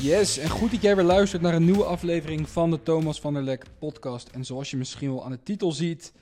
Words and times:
Yes, 0.00 0.38
en 0.38 0.48
goed 0.48 0.70
dat 0.70 0.82
jij 0.82 0.96
weer 0.96 1.04
luistert 1.04 1.42
naar 1.42 1.54
een 1.54 1.64
nieuwe 1.64 1.84
aflevering 1.84 2.48
van 2.48 2.70
de 2.70 2.82
Thomas 2.82 3.20
van 3.20 3.32
der 3.32 3.42
Lek 3.42 3.64
podcast. 3.78 4.28
En 4.28 4.44
zoals 4.44 4.70
je 4.70 4.76
misschien 4.76 5.12
wel 5.12 5.24
aan 5.24 5.30
de 5.30 5.42
titel 5.42 5.72
ziet, 5.72 6.12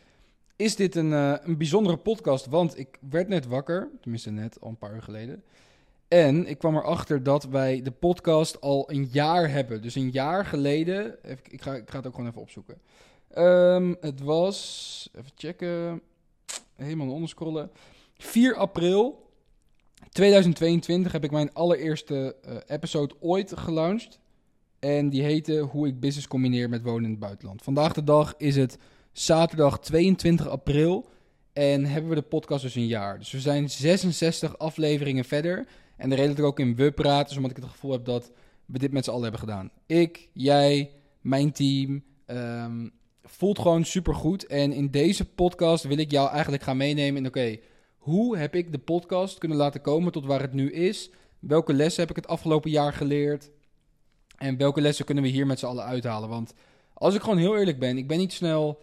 is 0.56 0.76
dit 0.76 0.94
een, 0.94 1.12
eh, 1.12 1.34
een 1.42 1.56
bijzondere 1.56 1.96
podcast. 1.96 2.46
Want 2.46 2.78
ik 2.78 2.98
werd 3.10 3.28
net 3.28 3.46
wakker, 3.46 3.88
tenminste 4.00 4.30
net, 4.30 4.60
al 4.60 4.68
een 4.68 4.78
paar 4.78 4.94
uur 4.94 5.02
geleden. 5.02 5.42
En 6.08 6.46
ik 6.46 6.58
kwam 6.58 6.76
erachter 6.76 7.22
dat 7.22 7.44
wij 7.44 7.82
de 7.82 7.90
podcast 7.90 8.60
al 8.60 8.90
een 8.90 9.08
jaar 9.12 9.50
hebben. 9.50 9.82
Dus 9.82 9.94
een 9.94 10.10
jaar 10.10 10.44
geleden, 10.44 11.18
ik, 11.50 11.62
ga, 11.62 11.74
ik 11.74 11.90
ga 11.90 11.96
het 11.96 12.06
ook 12.06 12.14
gewoon 12.14 12.30
even 12.30 12.40
opzoeken. 12.40 12.80
Ehm, 13.28 13.94
het 14.00 14.20
was, 14.20 15.10
even 15.14 15.30
checken, 15.36 16.02
helemaal 16.76 17.10
onderscrollen. 17.10 17.70
4 18.18 18.54
april 18.54 19.30
2022 20.10 21.12
heb 21.12 21.24
ik 21.24 21.30
mijn 21.30 21.52
allereerste 21.52 22.36
eh, 22.42 22.56
episode 22.66 23.14
ooit 23.20 23.52
gelaunched. 23.56 24.18
En 24.78 25.08
die 25.08 25.22
heette 25.22 25.58
Hoe 25.58 25.86
ik 25.86 26.00
business 26.00 26.28
combineer 26.28 26.68
met 26.68 26.82
wonen 26.82 27.04
in 27.04 27.10
het 27.10 27.18
buitenland. 27.18 27.62
Vandaag 27.62 27.92
de 27.92 28.04
dag 28.04 28.34
is 28.36 28.56
het 28.56 28.78
zaterdag 29.12 29.80
22 29.80 30.48
april. 30.48 31.08
En 31.52 31.84
hebben 31.84 32.10
we 32.10 32.16
de 32.16 32.22
podcast 32.22 32.62
dus 32.62 32.74
een 32.74 32.86
jaar. 32.86 33.18
Dus 33.18 33.30
we 33.30 33.40
zijn 33.40 33.70
66 33.70 34.58
afleveringen 34.58 35.24
verder. 35.24 35.66
En 35.96 36.08
de 36.08 36.14
reden 36.14 36.30
dat 36.30 36.38
ik 36.38 36.44
ook 36.44 36.60
in 36.60 36.76
we 36.76 36.92
praten, 36.92 37.30
is 37.30 37.36
omdat 37.36 37.50
ik 37.50 37.56
het 37.56 37.70
gevoel 37.70 37.92
heb 37.92 38.04
dat 38.04 38.30
we 38.66 38.78
dit 38.78 38.92
met 38.92 39.04
z'n 39.04 39.10
allen 39.10 39.22
hebben 39.22 39.40
gedaan. 39.40 39.70
Ik, 39.86 40.28
jij, 40.32 40.90
mijn 41.20 41.52
team. 41.52 42.04
ehm, 42.26 42.88
voelt 43.22 43.58
gewoon 43.58 43.84
super 43.84 44.14
goed. 44.14 44.46
En 44.46 44.72
in 44.72 44.90
deze 44.90 45.24
podcast 45.24 45.84
wil 45.84 45.98
ik 45.98 46.10
jou 46.10 46.30
eigenlijk 46.30 46.62
gaan 46.62 46.76
meenemen 46.76 47.22
in: 47.22 47.26
oké, 47.26 47.58
hoe 48.06 48.36
heb 48.36 48.54
ik 48.54 48.72
de 48.72 48.78
podcast 48.78 49.38
kunnen 49.38 49.58
laten 49.58 49.80
komen 49.80 50.12
tot 50.12 50.24
waar 50.24 50.40
het 50.40 50.52
nu 50.52 50.72
is? 50.72 51.10
Welke 51.38 51.72
lessen 51.72 52.00
heb 52.00 52.10
ik 52.10 52.16
het 52.16 52.26
afgelopen 52.26 52.70
jaar 52.70 52.92
geleerd? 52.92 53.50
En 54.36 54.56
welke 54.56 54.80
lessen 54.80 55.04
kunnen 55.04 55.24
we 55.24 55.30
hier 55.30 55.46
met 55.46 55.58
z'n 55.58 55.66
allen 55.66 55.84
uithalen? 55.84 56.28
Want 56.28 56.54
als 56.94 57.14
ik 57.14 57.20
gewoon 57.20 57.38
heel 57.38 57.58
eerlijk 57.58 57.78
ben, 57.78 57.96
ik 57.96 58.08
ben 58.08 58.18
niet 58.18 58.32
snel 58.32 58.78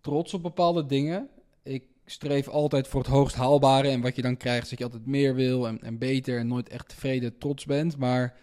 trots 0.00 0.34
op 0.34 0.42
bepaalde 0.42 0.86
dingen. 0.86 1.28
Ik 1.62 1.84
streef 2.04 2.48
altijd 2.48 2.88
voor 2.88 3.00
het 3.00 3.10
hoogst 3.10 3.36
haalbare. 3.36 3.88
En 3.88 4.00
wat 4.00 4.16
je 4.16 4.22
dan 4.22 4.36
krijgt, 4.36 4.62
is 4.62 4.68
dat 4.68 4.78
je 4.78 4.84
altijd 4.84 5.06
meer 5.06 5.34
wil 5.34 5.66
en, 5.66 5.82
en 5.82 5.98
beter 5.98 6.38
en 6.38 6.46
nooit 6.46 6.68
echt 6.68 6.88
tevreden 6.88 7.38
trots 7.38 7.64
bent. 7.64 7.96
Maar 7.96 8.36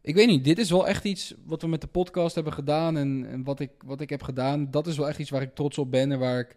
ik 0.00 0.14
weet 0.14 0.28
niet, 0.28 0.44
dit 0.44 0.58
is 0.58 0.70
wel 0.70 0.88
echt 0.88 1.04
iets 1.04 1.34
wat 1.44 1.62
we 1.62 1.68
met 1.68 1.80
de 1.80 1.86
podcast 1.86 2.34
hebben 2.34 2.52
gedaan. 2.52 2.96
En, 2.96 3.26
en 3.30 3.44
wat, 3.44 3.60
ik, 3.60 3.70
wat 3.84 4.00
ik 4.00 4.10
heb 4.10 4.22
gedaan, 4.22 4.70
dat 4.70 4.86
is 4.86 4.96
wel 4.96 5.08
echt 5.08 5.18
iets 5.18 5.30
waar 5.30 5.42
ik 5.42 5.54
trots 5.54 5.78
op 5.78 5.90
ben. 5.90 6.12
En 6.12 6.18
waar 6.18 6.38
ik 6.38 6.56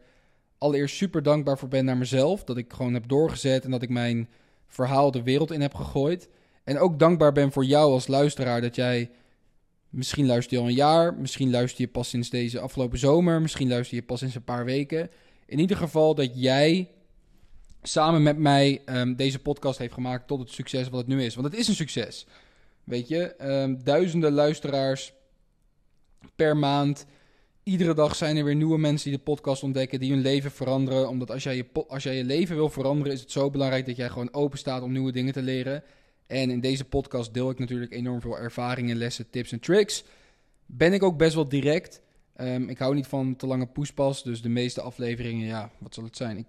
allereerst 0.64 0.96
super 0.96 1.24
dankbaar 1.24 1.58
voor 1.58 1.68
ben 1.68 1.86
naar 1.86 1.98
mezelf. 1.98 2.44
Dat 2.44 2.58
ik 2.58 2.74
gewoon 2.74 2.94
heb 2.94 3.08
doorgezet 3.08 3.66
en 3.66 3.72
dat 3.72 3.82
ik 3.82 3.90
mijn 3.90 4.30
verhaal 4.68 5.12
de 5.12 5.24
wereld 5.24 5.52
in 5.52 5.62
heb 5.62 5.74
gegooid. 5.74 6.30
En 6.64 6.80
ook 6.80 7.00
dankbaar 7.00 7.32
ben 7.32 7.52
voor 7.52 7.66
jou 7.66 7.92
als 7.92 8.08
luisteraar 8.08 8.62
dat 8.62 8.76
jij... 8.76 9.12
Misschien 9.90 10.26
luister 10.26 10.58
je 10.58 10.64
al 10.64 10.70
een 10.70 10.76
jaar, 10.76 11.14
misschien 11.14 11.50
luister 11.52 11.82
je 11.82 11.88
pas 11.88 12.10
sinds 12.10 12.30
deze 12.30 12.60
afgelopen 12.60 13.00
zomer, 13.00 13.42
misschien 13.42 13.68
luister 13.70 13.96
je 13.98 14.04
pas 14.04 14.20
sinds 14.20 14.36
een 14.36 14.44
paar 14.44 14.66
weken. 14.66 15.10
In 15.46 15.60
ieder 15.60 15.78
geval 15.78 16.16
dat 16.16 16.32
jij 16.34 16.90
samen 17.82 18.24
met 18.24 18.38
mij 18.38 18.82
ehm, 18.86 19.16
deze 19.16 19.40
podcast 19.40 19.78
heeft 19.80 19.94
gemaakt 19.94 20.28
tot 20.28 20.40
het 20.40 20.50
succes 20.50 20.90
wat 20.90 21.00
het 21.00 21.08
nu 21.08 21.24
is. 21.24 21.36
Want 21.36 21.48
het 21.48 21.56
is 21.60 21.68
een 21.68 21.76
succes. 21.76 22.26
Weet 22.84 23.08
je, 23.08 23.36
Ehm, 23.36 23.76
duizenden 23.84 24.32
luisteraars 24.32 25.14
per 26.36 26.58
maand. 26.58 27.06
Iedere 27.64 27.94
dag 27.94 28.16
zijn 28.16 28.38
er 28.38 28.44
weer 28.44 28.56
nieuwe 28.56 28.78
mensen 28.78 29.10
die 29.10 29.18
de 29.18 29.24
podcast 29.24 29.64
ontdekken, 29.64 30.00
die 30.00 30.12
hun 30.12 30.22
leven 30.22 30.52
veranderen. 30.52 31.10
Omdat 31.10 31.32
als 31.32 31.44
jij 31.44 31.56
je, 31.56 31.66
als 31.88 32.04
jij 32.04 32.16
je 32.16 32.24
leven 32.24 32.56
wil 32.56 32.70
veranderen, 32.70 33.14
is 33.14 33.20
het 33.20 33.32
zo 33.32 33.50
belangrijk 33.50 33.86
dat 33.86 33.96
jij 33.96 34.10
gewoon 34.10 34.34
open 34.34 34.58
staat 34.58 34.82
om 34.82 34.92
nieuwe 34.92 35.12
dingen 35.12 35.34
te 35.34 35.42
leren. 35.42 35.84
En 36.28 36.50
in 36.50 36.60
deze 36.60 36.86
podcast 36.86 37.34
deel 37.34 37.50
ik 37.50 37.60
natuurlijk 37.60 37.94
enorm 37.94 38.22
veel 38.22 38.38
ervaringen, 38.38 38.96
lessen, 38.96 39.30
tips 39.30 39.52
en 39.52 39.60
tricks. 39.60 40.04
Ben 40.66 40.94
ik 40.94 41.04
ook 41.04 41.18
best 41.18 41.34
wel 41.34 41.50
direct. 41.50 42.02
Ehm, 42.36 42.70
ik 42.70 42.78
hou 42.78 42.96
niet 42.96 43.08
van 43.08 43.36
te 43.36 43.48
lange 43.48 43.66
poespas, 43.66 44.24
dus 44.24 44.42
de 44.42 44.50
meeste 44.50 44.82
afleveringen, 44.82 45.48
ja, 45.48 45.72
wat 45.78 45.94
zal 45.94 46.04
het 46.04 46.18
zijn? 46.18 46.38
Ik 46.38 46.46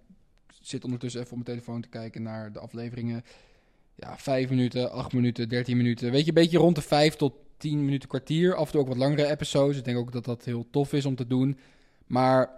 zit 0.60 0.84
ondertussen 0.84 1.20
even 1.20 1.32
op 1.32 1.44
mijn 1.44 1.58
telefoon 1.58 1.80
te 1.80 1.88
kijken 1.88 2.22
naar 2.22 2.52
de 2.52 2.58
afleveringen. 2.58 3.24
Ja, 3.94 4.18
5 4.18 4.50
minuten, 4.50 4.92
8 4.92 5.12
minuten, 5.12 5.48
13 5.48 5.76
minuten. 5.76 6.10
Weet 6.10 6.22
je, 6.22 6.28
een 6.28 6.34
beetje 6.34 6.58
rond 6.58 6.74
de 6.74 6.82
5 6.82 7.14
tot 7.14 7.32
10 7.56 7.84
minuten 7.84 8.08
kwartier. 8.08 8.54
Af 8.54 8.66
en 8.66 8.72
toe 8.72 8.80
ook 8.80 8.88
wat 8.88 8.96
langere 8.96 9.30
episodes. 9.30 9.76
Ik 9.78 9.84
denk 9.84 9.98
ook 9.98 10.12
dat 10.12 10.24
dat 10.24 10.44
heel 10.44 10.66
tof 10.70 10.92
is 10.92 11.06
om 11.06 11.14
te 11.14 11.26
doen. 11.26 11.58
Maar 12.06 12.50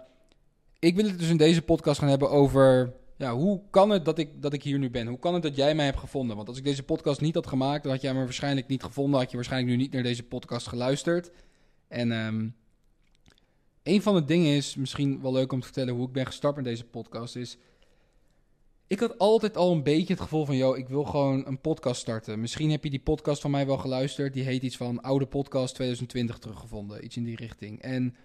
ik 0.79 0.95
wil 0.95 1.05
het 1.05 1.19
dus 1.19 1.29
in 1.29 1.37
deze 1.37 1.61
podcast 1.61 1.99
gaan 1.99 2.09
hebben 2.09 2.29
over... 2.29 2.93
Ja, 3.17 3.35
hoe 3.35 3.61
kan 3.69 3.89
het 3.89 4.05
dat 4.05 4.17
ik, 4.17 4.41
dat 4.41 4.53
ik 4.53 4.63
hier 4.63 4.79
nu 4.79 4.89
ben? 4.89 5.07
Hoe 5.07 5.19
kan 5.19 5.33
het 5.33 5.43
dat 5.43 5.55
jij 5.55 5.75
mij 5.75 5.85
hebt 5.85 5.99
gevonden? 5.99 6.35
Want 6.35 6.47
als 6.47 6.57
ik 6.57 6.63
deze 6.63 6.83
podcast 6.83 7.21
niet 7.21 7.35
had 7.35 7.47
gemaakt, 7.47 7.83
dan 7.83 7.91
had 7.91 8.01
jij 8.01 8.13
me 8.13 8.23
waarschijnlijk 8.23 8.67
niet 8.67 8.83
gevonden. 8.83 9.19
Had 9.19 9.29
je 9.29 9.35
waarschijnlijk 9.35 9.71
nu 9.71 9.83
niet 9.83 9.91
naar 9.91 10.03
deze 10.03 10.23
podcast 10.23 10.67
geluisterd. 10.67 11.31
En 11.87 12.11
ehm, 12.11 12.47
een 13.83 14.01
van 14.01 14.15
de 14.15 14.25
dingen 14.25 14.55
is, 14.55 14.75
misschien 14.75 15.21
wel 15.21 15.33
leuk 15.33 15.51
om 15.51 15.59
te 15.59 15.65
vertellen 15.65 15.93
hoe 15.93 16.07
ik 16.07 16.13
ben 16.13 16.25
gestart 16.25 16.55
met 16.55 16.65
deze 16.65 16.83
podcast, 16.83 17.35
is... 17.35 17.57
Ik 18.87 18.99
had 18.99 19.17
altijd 19.17 19.57
al 19.57 19.71
een 19.71 19.83
beetje 19.83 20.13
het 20.13 20.21
gevoel 20.21 20.45
van, 20.45 20.55
yo, 20.55 20.73
ik 20.73 20.87
wil 20.87 21.03
gewoon 21.03 21.47
een 21.47 21.61
podcast 21.61 22.01
starten. 22.01 22.39
Misschien 22.39 22.71
heb 22.71 22.83
je 22.83 22.89
die 22.89 22.99
podcast 22.99 23.41
van 23.41 23.51
mij 23.51 23.65
wel 23.65 23.77
geluisterd. 23.77 24.33
Die 24.33 24.43
heet 24.43 24.63
iets 24.63 24.77
van 24.77 25.01
Oude 25.01 25.25
Podcast 25.25 25.75
2020 25.75 26.37
teruggevonden. 26.37 27.05
Iets 27.05 27.17
in 27.17 27.23
die 27.23 27.35
richting. 27.35 27.81
En 27.81 28.15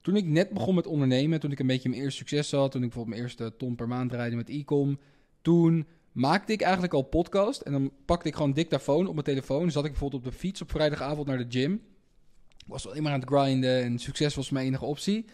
toen 0.00 0.16
ik 0.16 0.24
net 0.24 0.50
begon 0.50 0.74
met 0.74 0.86
ondernemen, 0.86 1.40
toen 1.40 1.52
ik 1.52 1.58
een 1.58 1.66
beetje 1.66 1.88
mijn 1.88 2.02
eerste 2.02 2.18
succes 2.18 2.50
had, 2.50 2.70
toen 2.70 2.82
ik 2.82 2.88
bijvoorbeeld 2.88 3.16
mijn 3.16 3.28
eerste 3.28 3.56
ton 3.56 3.74
per 3.74 3.88
maand 3.88 4.10
draaide 4.10 4.36
met 4.36 4.48
e-com, 4.48 4.98
toen 5.42 5.86
maakte 6.12 6.52
ik 6.52 6.60
eigenlijk 6.60 6.94
al 6.94 7.02
podcast. 7.02 7.60
En 7.60 7.72
dan 7.72 7.92
pakte 8.04 8.28
ik 8.28 8.34
gewoon 8.34 8.52
dictafoon 8.52 9.06
op 9.06 9.12
mijn 9.12 9.26
telefoon. 9.26 9.70
Zat 9.70 9.84
ik 9.84 9.90
bijvoorbeeld 9.90 10.24
op 10.24 10.32
de 10.32 10.38
fiets 10.38 10.62
op 10.62 10.70
vrijdagavond 10.70 11.26
naar 11.26 11.38
de 11.38 11.58
gym. 11.58 11.82
Was 12.66 12.88
alleen 12.88 13.02
maar 13.02 13.12
aan 13.12 13.20
het 13.20 13.28
grinden 13.28 13.82
en 13.82 13.98
succes 13.98 14.34
was 14.34 14.50
mijn 14.50 14.66
enige 14.66 14.84
optie. 14.84 15.24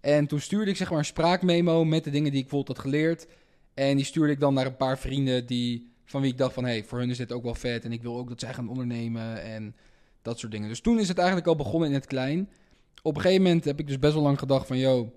En 0.00 0.26
toen 0.26 0.40
stuurde 0.40 0.70
ik 0.70 0.76
zeg 0.76 0.90
maar 0.90 0.98
een 0.98 1.04
spraakmemo 1.04 1.84
met 1.84 2.04
de 2.04 2.10
dingen 2.10 2.30
die 2.30 2.40
ik 2.40 2.48
bijvoorbeeld 2.48 2.76
had 2.76 2.86
geleerd. 2.86 3.26
En 3.74 3.96
die 3.96 4.04
stuurde 4.04 4.32
ik 4.32 4.40
dan 4.40 4.54
naar 4.54 4.66
een 4.66 4.76
paar 4.76 4.98
vrienden 4.98 5.46
die, 5.46 5.92
van 6.04 6.20
wie 6.20 6.30
ik 6.30 6.38
dacht 6.38 6.54
van... 6.54 6.64
hey, 6.64 6.84
voor 6.84 6.98
hun 6.98 7.10
is 7.10 7.16
dit 7.16 7.32
ook 7.32 7.42
wel 7.42 7.54
vet 7.54 7.84
en 7.84 7.92
ik 7.92 8.02
wil 8.02 8.16
ook 8.16 8.28
dat 8.28 8.40
zij 8.40 8.54
gaan 8.54 8.68
ondernemen 8.68 9.42
en 9.42 9.76
dat 10.22 10.38
soort 10.38 10.52
dingen. 10.52 10.68
Dus 10.68 10.80
toen 10.80 10.98
is 10.98 11.08
het 11.08 11.18
eigenlijk 11.18 11.46
al 11.48 11.56
begonnen 11.56 11.88
in 11.88 11.94
het 11.94 12.06
klein. 12.06 12.50
Op 13.02 13.16
een 13.16 13.20
gegeven 13.22 13.42
moment 13.42 13.64
heb 13.64 13.78
ik 13.78 13.86
dus 13.86 13.98
best 13.98 14.14
wel 14.14 14.22
lang 14.22 14.38
gedacht 14.38 14.66
van... 14.66 14.78
yo, 14.78 15.12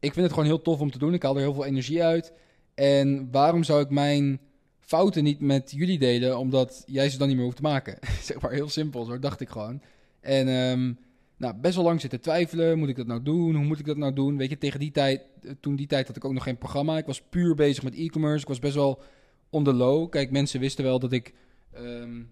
ik 0.00 0.12
vind 0.12 0.24
het 0.24 0.30
gewoon 0.30 0.48
heel 0.48 0.62
tof 0.62 0.80
om 0.80 0.90
te 0.90 0.98
doen. 0.98 1.14
Ik 1.14 1.22
haal 1.22 1.34
er 1.34 1.40
heel 1.40 1.54
veel 1.54 1.64
energie 1.64 2.02
uit. 2.02 2.32
En 2.74 3.28
waarom 3.30 3.62
zou 3.62 3.82
ik 3.82 3.90
mijn 3.90 4.40
fouten 4.80 5.24
niet 5.24 5.40
met 5.40 5.70
jullie 5.70 5.98
delen... 5.98 6.38
omdat 6.38 6.82
jij 6.86 7.10
ze 7.10 7.18
dan 7.18 7.26
niet 7.26 7.36
meer 7.36 7.44
hoeft 7.44 7.56
te 7.56 7.62
maken? 7.62 7.98
zeg 8.22 8.40
maar 8.40 8.52
heel 8.52 8.68
simpel, 8.68 9.04
zo 9.04 9.18
dacht 9.18 9.40
ik 9.40 9.48
gewoon. 9.48 9.82
En 10.20 10.48
ehm, 10.48 10.92
nou, 11.40 11.54
best 11.54 11.74
wel 11.74 11.84
lang 11.84 12.00
zitten 12.00 12.20
twijfelen. 12.20 12.78
Moet 12.78 12.88
ik 12.88 12.96
dat 12.96 13.06
nou 13.06 13.22
doen? 13.22 13.54
Hoe 13.54 13.64
moet 13.64 13.78
ik 13.78 13.86
dat 13.86 13.96
nou 13.96 14.12
doen? 14.12 14.36
Weet 14.36 14.50
je, 14.50 14.58
tegen 14.58 14.80
die 14.80 14.90
tijd, 14.90 15.22
eh, 15.42 15.50
toen 15.60 15.76
die 15.76 15.86
tijd 15.86 16.06
had 16.06 16.16
ik 16.16 16.24
ook 16.24 16.32
nog 16.32 16.42
geen 16.42 16.58
programma. 16.58 16.98
Ik 16.98 17.06
was 17.06 17.22
puur 17.22 17.54
bezig 17.54 17.82
met 17.82 17.94
e-commerce. 17.94 18.42
Ik 18.42 18.48
was 18.48 18.58
best 18.58 18.74
wel 18.74 19.02
on 19.50 19.64
the 19.64 19.72
low. 19.72 20.10
Kijk, 20.10 20.30
mensen 20.30 20.60
wisten 20.60 20.84
wel 20.84 20.98
dat 20.98 21.12
ik 21.12 21.34
ehm, 21.72 22.22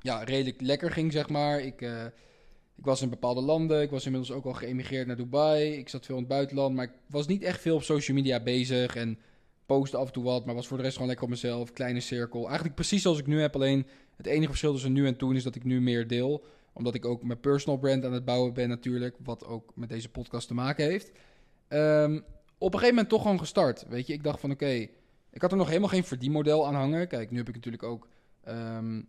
ja, 0.00 0.24
redelijk 0.24 0.60
lekker 0.60 0.90
ging, 0.90 1.12
zeg 1.12 1.28
maar. 1.28 1.60
Ik, 1.60 1.82
eh, 1.82 2.04
ik 2.76 2.84
was 2.84 3.02
in 3.02 3.10
bepaalde 3.10 3.40
landen. 3.40 3.82
Ik 3.82 3.90
was 3.90 4.04
inmiddels 4.04 4.32
ook 4.32 4.44
al 4.44 4.52
geëmigreerd 4.52 5.06
naar 5.06 5.16
Dubai. 5.16 5.72
Ik 5.72 5.88
zat 5.88 6.06
veel 6.06 6.14
in 6.14 6.20
het 6.20 6.30
buitenland. 6.30 6.74
Maar 6.74 6.84
ik 6.84 6.94
was 7.06 7.26
niet 7.26 7.42
echt 7.42 7.60
veel 7.60 7.74
op 7.74 7.82
social 7.82 8.16
media 8.16 8.42
bezig. 8.42 8.96
En 8.96 9.18
postte 9.66 9.96
af 9.96 10.06
en 10.06 10.12
toe 10.12 10.24
wat. 10.24 10.46
Maar 10.46 10.54
was 10.54 10.66
voor 10.66 10.76
de 10.76 10.82
rest 10.82 10.94
gewoon 10.94 11.08
lekker 11.08 11.26
op 11.26 11.32
mezelf. 11.32 11.72
Kleine 11.72 12.00
cirkel. 12.00 12.44
Eigenlijk 12.44 12.74
precies 12.74 13.02
zoals 13.02 13.18
ik 13.18 13.26
nu 13.26 13.40
heb. 13.40 13.54
Alleen 13.54 13.86
het 14.16 14.26
enige 14.26 14.48
verschil 14.48 14.72
tussen 14.72 14.92
nu 14.92 15.06
en 15.06 15.16
toen 15.16 15.36
is 15.36 15.42
dat 15.42 15.54
ik 15.54 15.64
nu 15.64 15.80
meer 15.80 16.06
deel 16.06 16.44
omdat 16.76 16.94
ik 16.94 17.04
ook 17.04 17.22
mijn 17.22 17.40
personal 17.40 17.78
brand 17.78 18.04
aan 18.04 18.12
het 18.12 18.24
bouwen 18.24 18.52
ben 18.52 18.68
natuurlijk. 18.68 19.16
Wat 19.22 19.44
ook 19.44 19.72
met 19.74 19.88
deze 19.88 20.08
podcast 20.08 20.48
te 20.48 20.54
maken 20.54 20.84
heeft. 20.84 21.12
Ehm, 21.68 22.14
op 22.58 22.72
een 22.72 22.78
gegeven 22.78 22.94
moment 22.94 23.08
toch 23.08 23.22
gewoon 23.22 23.38
gestart. 23.38 23.84
Weet 23.88 24.06
je, 24.06 24.12
ik 24.12 24.22
dacht 24.22 24.40
van 24.40 24.50
oké, 24.50 24.88
ik 25.30 25.42
had 25.42 25.50
er 25.50 25.56
nog 25.56 25.68
helemaal 25.68 25.88
geen 25.88 26.04
verdienmodel 26.04 26.66
aan 26.66 26.74
hangen. 26.74 27.08
Kijk, 27.08 27.30
nu 27.30 27.36
heb 27.36 27.48
ik 27.48 27.54
natuurlijk 27.54 27.82
ook 27.82 28.08
ehm, 28.42 29.02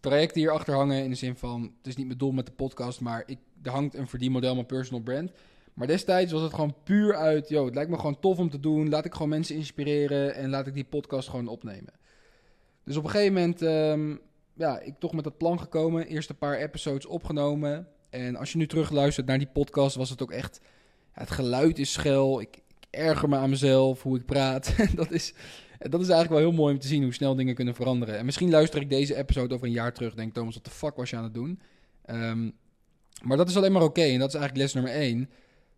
trajecten 0.00 0.40
hier 0.40 0.50
achter 0.50 0.74
hangen. 0.74 1.02
In 1.04 1.10
de 1.10 1.16
zin 1.16 1.36
van, 1.36 1.62
het 1.62 1.86
is 1.86 1.96
niet 1.96 2.06
mijn 2.06 2.18
doel 2.18 2.32
met 2.32 2.46
de 2.46 2.52
podcast, 2.52 3.00
maar 3.00 3.22
ik, 3.26 3.38
er 3.62 3.70
hangt 3.70 3.94
een 3.94 4.08
verdienmodel, 4.08 4.54
mijn 4.54 4.66
personal 4.66 5.02
brand. 5.02 5.30
Maar 5.74 5.86
destijds 5.86 6.32
was 6.32 6.42
het 6.42 6.54
gewoon 6.54 6.74
puur 6.84 7.14
uit, 7.14 7.48
yo, 7.48 7.64
het 7.64 7.74
lijkt 7.74 7.90
me 7.90 7.96
gewoon 7.96 8.20
tof 8.20 8.38
om 8.38 8.50
te 8.50 8.60
doen. 8.60 8.88
Laat 8.88 9.04
ik 9.04 9.12
gewoon 9.12 9.28
mensen 9.28 9.56
inspireren 9.56 10.34
en 10.34 10.50
laat 10.50 10.66
ik 10.66 10.74
die 10.74 10.84
podcast 10.84 11.28
gewoon 11.28 11.48
opnemen. 11.48 11.92
Dus 12.84 12.96
op 12.96 13.04
een 13.04 13.10
gegeven 13.10 13.32
moment, 13.32 13.62
ehm, 13.62 14.16
ja, 14.54 14.80
ik 14.80 14.94
toch 14.98 15.12
met 15.12 15.24
dat 15.24 15.38
plan 15.38 15.60
gekomen. 15.60 16.06
Eerst 16.06 16.30
een 16.30 16.38
paar 16.38 16.56
episodes 16.56 17.06
opgenomen. 17.06 17.88
En 18.10 18.36
als 18.36 18.52
je 18.52 18.58
nu 18.58 18.66
terugluistert 18.66 19.26
naar 19.26 19.38
die 19.38 19.50
podcast, 19.52 19.96
was 19.96 20.10
het 20.10 20.22
ook 20.22 20.32
echt... 20.32 20.60
Het 21.12 21.30
geluid 21.30 21.78
is 21.78 21.92
schel. 21.92 22.40
Ik, 22.40 22.56
ik 22.56 22.86
erger 22.90 23.28
me 23.28 23.36
aan 23.36 23.50
mezelf, 23.50 24.02
hoe 24.02 24.16
ik 24.16 24.24
praat. 24.24 24.74
dat, 24.94 25.10
is, 25.10 25.34
dat 25.78 26.00
is 26.00 26.08
eigenlijk 26.08 26.28
wel 26.28 26.38
heel 26.38 26.58
mooi 26.58 26.74
om 26.74 26.80
te 26.80 26.86
zien 26.86 27.02
hoe 27.02 27.14
snel 27.14 27.34
dingen 27.34 27.54
kunnen 27.54 27.74
veranderen. 27.74 28.18
En 28.18 28.24
misschien 28.24 28.50
luister 28.50 28.80
ik 28.80 28.90
deze 28.90 29.16
episode 29.16 29.54
over 29.54 29.66
een 29.66 29.72
jaar 29.72 29.92
terug. 29.92 30.14
Denk 30.14 30.34
Thomas, 30.34 30.54
wat 30.54 30.64
de 30.64 30.70
fuck 30.70 30.96
was 30.96 31.10
je 31.10 31.16
aan 31.16 31.24
het 31.24 31.34
doen? 31.34 31.60
Ehm, 32.04 32.50
maar 33.22 33.36
dat 33.36 33.48
is 33.48 33.56
alleen 33.56 33.72
maar 33.72 33.82
oké. 33.82 34.02
En 34.02 34.18
dat 34.18 34.28
is 34.28 34.34
eigenlijk 34.34 34.56
les 34.56 34.74
nummer 34.74 34.92
één. 34.92 35.30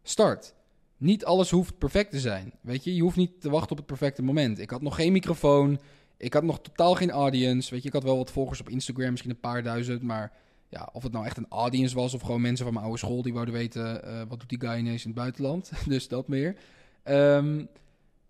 Start. 0.03 0.55
niet 0.97 1.25
alles 1.25 1.51
hoeft 1.51 1.79
perfect 1.79 2.11
te 2.11 2.21
zijn. 2.21 2.53
Weet 2.61 2.85
je, 2.85 2.95
je 2.95 3.03
hoeft 3.03 3.17
niet 3.17 3.41
te 3.41 3.51
wachten 3.51 3.71
op 3.71 3.77
het 3.77 3.87
perfecte 3.87 4.23
moment. 4.23 4.59
Ik 4.59 4.71
had 4.71 4.83
nog 4.83 4.95
geen 4.95 5.13
microfoon. 5.13 5.81
Ik 6.23 6.33
had 6.33 6.43
nog 6.43 6.61
totaal 6.61 6.95
geen 6.95 7.11
audience. 7.11 7.71
Weet 7.71 7.83
je, 7.83 7.89
ik 7.89 7.95
had 7.95 8.03
wel 8.03 8.17
wat 8.17 8.31
volgers 8.31 8.61
op 8.61 8.69
Instagram, 8.69 9.11
misschien 9.11 9.31
een 9.31 9.41
paar 9.41 9.63
duizend. 9.63 10.03
Maar 10.03 10.33
ja, 10.69 10.89
of 10.93 11.03
het 11.03 11.13
nou 11.13 11.25
echt 11.27 11.37
een 11.37 11.47
audience 11.49 11.95
was 11.95 12.15
of 12.15 12.21
gewoon 12.21 12.41
mensen 12.41 12.65
van 12.65 12.75
mijn 12.75 12.85
oude 12.85 13.01
school 13.01 13.23
die 13.23 13.33
wouden 13.33 13.55
weten 13.55 14.03
uh, 14.05 14.23
wat 14.29 14.41
doet 14.41 14.49
die 14.49 14.61
guy 14.61 14.79
ineens 14.79 15.05
in 15.05 15.11
het 15.11 15.19
buitenland. 15.19 15.71
dus 15.89 16.09
dat 16.09 16.29
meer. 16.29 16.57
Um, 17.05 17.69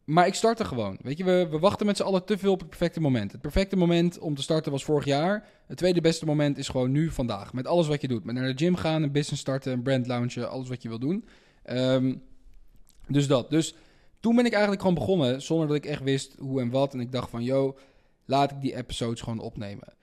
maar 0.04 0.26
ik 0.26 0.34
startte 0.34 0.64
gewoon. 0.64 0.98
Weet 1.02 1.18
je, 1.18 1.24
we, 1.24 1.48
we 1.50 1.58
wachten 1.58 1.86
met 1.86 1.96
z'n 1.96 2.02
allen 2.02 2.24
te 2.24 2.38
veel 2.38 2.52
op 2.52 2.58
het 2.60 2.68
perfecte 2.68 3.00
moment. 3.00 3.32
Het 3.32 3.40
perfecte 3.40 3.76
moment 3.76 4.18
om 4.18 4.34
te 4.34 4.42
starten 4.42 4.72
was 4.72 4.84
vorig 4.84 5.04
jaar. 5.04 5.48
Het 5.66 5.76
tweede 5.76 6.00
beste 6.00 6.26
moment 6.26 6.58
is 6.58 6.68
gewoon 6.68 6.90
nu, 6.90 7.10
vandaag. 7.10 7.52
Met 7.52 7.66
alles 7.66 7.86
wat 7.86 8.00
je 8.00 8.08
doet. 8.08 8.24
Met 8.24 8.34
naar 8.34 8.56
de 8.56 8.64
gym 8.64 8.76
gaan, 8.76 9.02
een 9.02 9.12
business 9.12 9.40
starten, 9.40 9.72
een 9.72 9.82
brand 9.82 10.06
launchen, 10.06 10.50
alles 10.50 10.68
wat 10.68 10.82
je 10.82 10.88
wil 10.88 10.98
doen. 10.98 11.24
Um, 11.70 12.22
dus 13.08 13.26
dat. 13.26 13.50
Dus 13.50 13.74
toen 14.22 14.36
ben 14.36 14.46
ik 14.46 14.52
eigenlijk 14.52 14.82
gewoon 14.82 14.96
begonnen 14.96 15.42
zonder 15.42 15.66
dat 15.66 15.76
ik 15.76 15.86
echt 15.86 16.02
wist 16.02 16.36
hoe 16.38 16.60
en 16.60 16.70
wat. 16.70 16.92
En 16.92 17.00
ik 17.00 17.12
dacht 17.12 17.30
van, 17.30 17.42
yo, 17.42 17.76
laat 18.24 18.50
ik 18.50 18.60
die 18.60 18.76
episodes 18.76 19.20
gewoon 19.20 19.38
opnemen. 19.38 19.94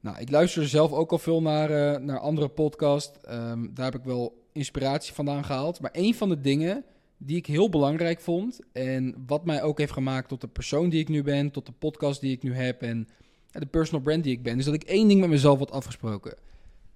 Nou, 0.00 0.18
ik 0.18 0.30
luister 0.30 0.68
zelf 0.68 0.92
ook 0.92 1.12
al 1.12 1.18
veel 1.18 1.42
naar, 1.42 1.70
uh, 1.70 2.00
naar 2.00 2.18
andere 2.18 2.48
podcasts. 2.48 3.18
Um, 3.30 3.74
daar 3.74 3.84
heb 3.84 3.94
ik 3.94 4.04
wel 4.04 4.46
inspiratie 4.52 5.14
vandaan 5.14 5.44
gehaald. 5.44 5.80
Maar 5.80 5.90
een 5.92 6.14
van 6.14 6.28
de 6.28 6.40
dingen 6.40 6.84
die 7.16 7.36
ik 7.36 7.46
heel 7.46 7.68
belangrijk 7.68 8.20
vond. 8.20 8.60
En 8.72 9.24
wat 9.26 9.44
mij 9.44 9.62
ook 9.62 9.78
heeft 9.78 9.92
gemaakt 9.92 10.28
tot 10.28 10.40
de 10.40 10.48
persoon 10.48 10.88
die 10.88 11.00
ik 11.00 11.08
nu 11.08 11.22
ben, 11.22 11.50
tot 11.50 11.66
de 11.66 11.72
podcast 11.72 12.20
die 12.20 12.32
ik 12.32 12.42
nu 12.42 12.54
heb 12.54 12.82
en 12.82 13.08
de 13.50 13.66
personal 13.66 14.02
brand 14.02 14.24
die 14.24 14.32
ik 14.32 14.42
ben, 14.42 14.58
is 14.58 14.64
dat 14.64 14.74
ik 14.74 14.82
één 14.82 15.08
ding 15.08 15.20
met 15.20 15.28
mezelf 15.28 15.58
had 15.58 15.70
afgesproken. 15.70 16.36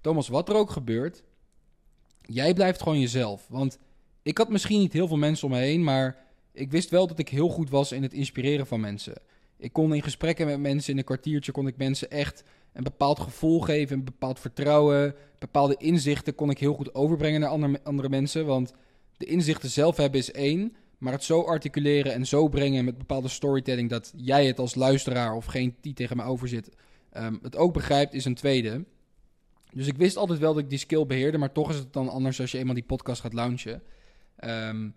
Thomas, 0.01 0.27
wat 0.27 0.49
er 0.49 0.55
ook 0.55 0.71
gebeurt, 0.71 1.23
jij 2.21 2.53
blijft 2.53 2.81
gewoon 2.81 2.99
jezelf. 2.99 3.47
Want 3.49 3.77
ik 4.21 4.37
had 4.37 4.49
misschien 4.49 4.79
niet 4.79 4.93
heel 4.93 5.07
veel 5.07 5.17
mensen 5.17 5.47
om 5.47 5.53
me 5.53 5.59
heen, 5.59 5.83
maar 5.83 6.27
ik 6.59 6.71
wist 6.71 6.89
wel 6.89 7.07
dat 7.07 7.19
ik 7.19 7.29
heel 7.29 7.49
goed 7.49 7.69
was 7.69 7.91
in 7.91 8.03
het 8.03 8.13
inspireren 8.13 8.67
van 8.67 8.79
mensen. 8.79 9.13
Ik 9.57 9.73
kon 9.73 9.93
in 9.93 10.03
gesprekken 10.03 10.45
met 10.45 10.59
mensen, 10.59 10.91
in 10.91 10.97
een 10.97 11.03
kwartiertje 11.03 11.51
kon 11.51 11.67
ik 11.67 11.77
mensen 11.77 12.11
echt 12.11 12.43
een 12.73 12.83
bepaald 12.83 13.19
gevoel 13.19 13.59
geven, 13.59 13.97
een 13.97 14.03
bepaald 14.03 14.39
vertrouwen, 14.39 15.15
bepaalde 15.39 15.75
inzichten 15.77 16.35
kon 16.35 16.49
ik 16.49 16.59
heel 16.59 16.73
goed 16.73 16.95
overbrengen 16.95 17.39
naar 17.39 17.49
andere, 17.49 17.79
andere 17.83 18.09
mensen. 18.09 18.45
Want 18.45 18.73
de 19.17 19.25
inzichten 19.25 19.69
zelf 19.69 19.97
hebben 19.97 20.19
is 20.19 20.31
één, 20.31 20.75
maar 20.97 21.13
het 21.13 21.23
zo 21.23 21.41
articuleren 21.41 22.13
en 22.13 22.25
zo 22.25 22.47
brengen 22.47 22.85
met 22.85 22.97
bepaalde 22.97 23.27
storytelling 23.27 23.89
dat 23.89 24.13
jij 24.15 24.45
het 24.45 24.59
als 24.59 24.75
luisteraar 24.75 25.35
of 25.35 25.45
geen 25.45 25.75
die 25.81 25.93
tegen 25.93 26.17
me 26.17 26.23
over 26.23 26.47
zit, 26.47 26.69
ehm, 27.09 27.35
het 27.41 27.55
ook 27.55 27.73
begrijpt, 27.73 28.13
is 28.13 28.25
een 28.25 28.35
tweede. 28.35 28.85
Dus 29.73 29.87
ik 29.87 29.97
wist 29.97 30.17
altijd 30.17 30.39
wel 30.39 30.53
dat 30.53 30.63
ik 30.63 30.69
die 30.69 30.79
skill 30.79 31.05
beheerde, 31.05 31.37
maar 31.37 31.51
toch 31.51 31.69
is 31.69 31.77
het 31.77 31.93
dan 31.93 32.09
anders 32.09 32.39
als 32.41 32.51
je 32.51 32.57
eenmaal 32.57 32.73
die 32.73 32.83
podcast 32.83 33.21
gaat 33.21 33.33
launchen. 33.33 33.81
Ehm, 34.35 34.89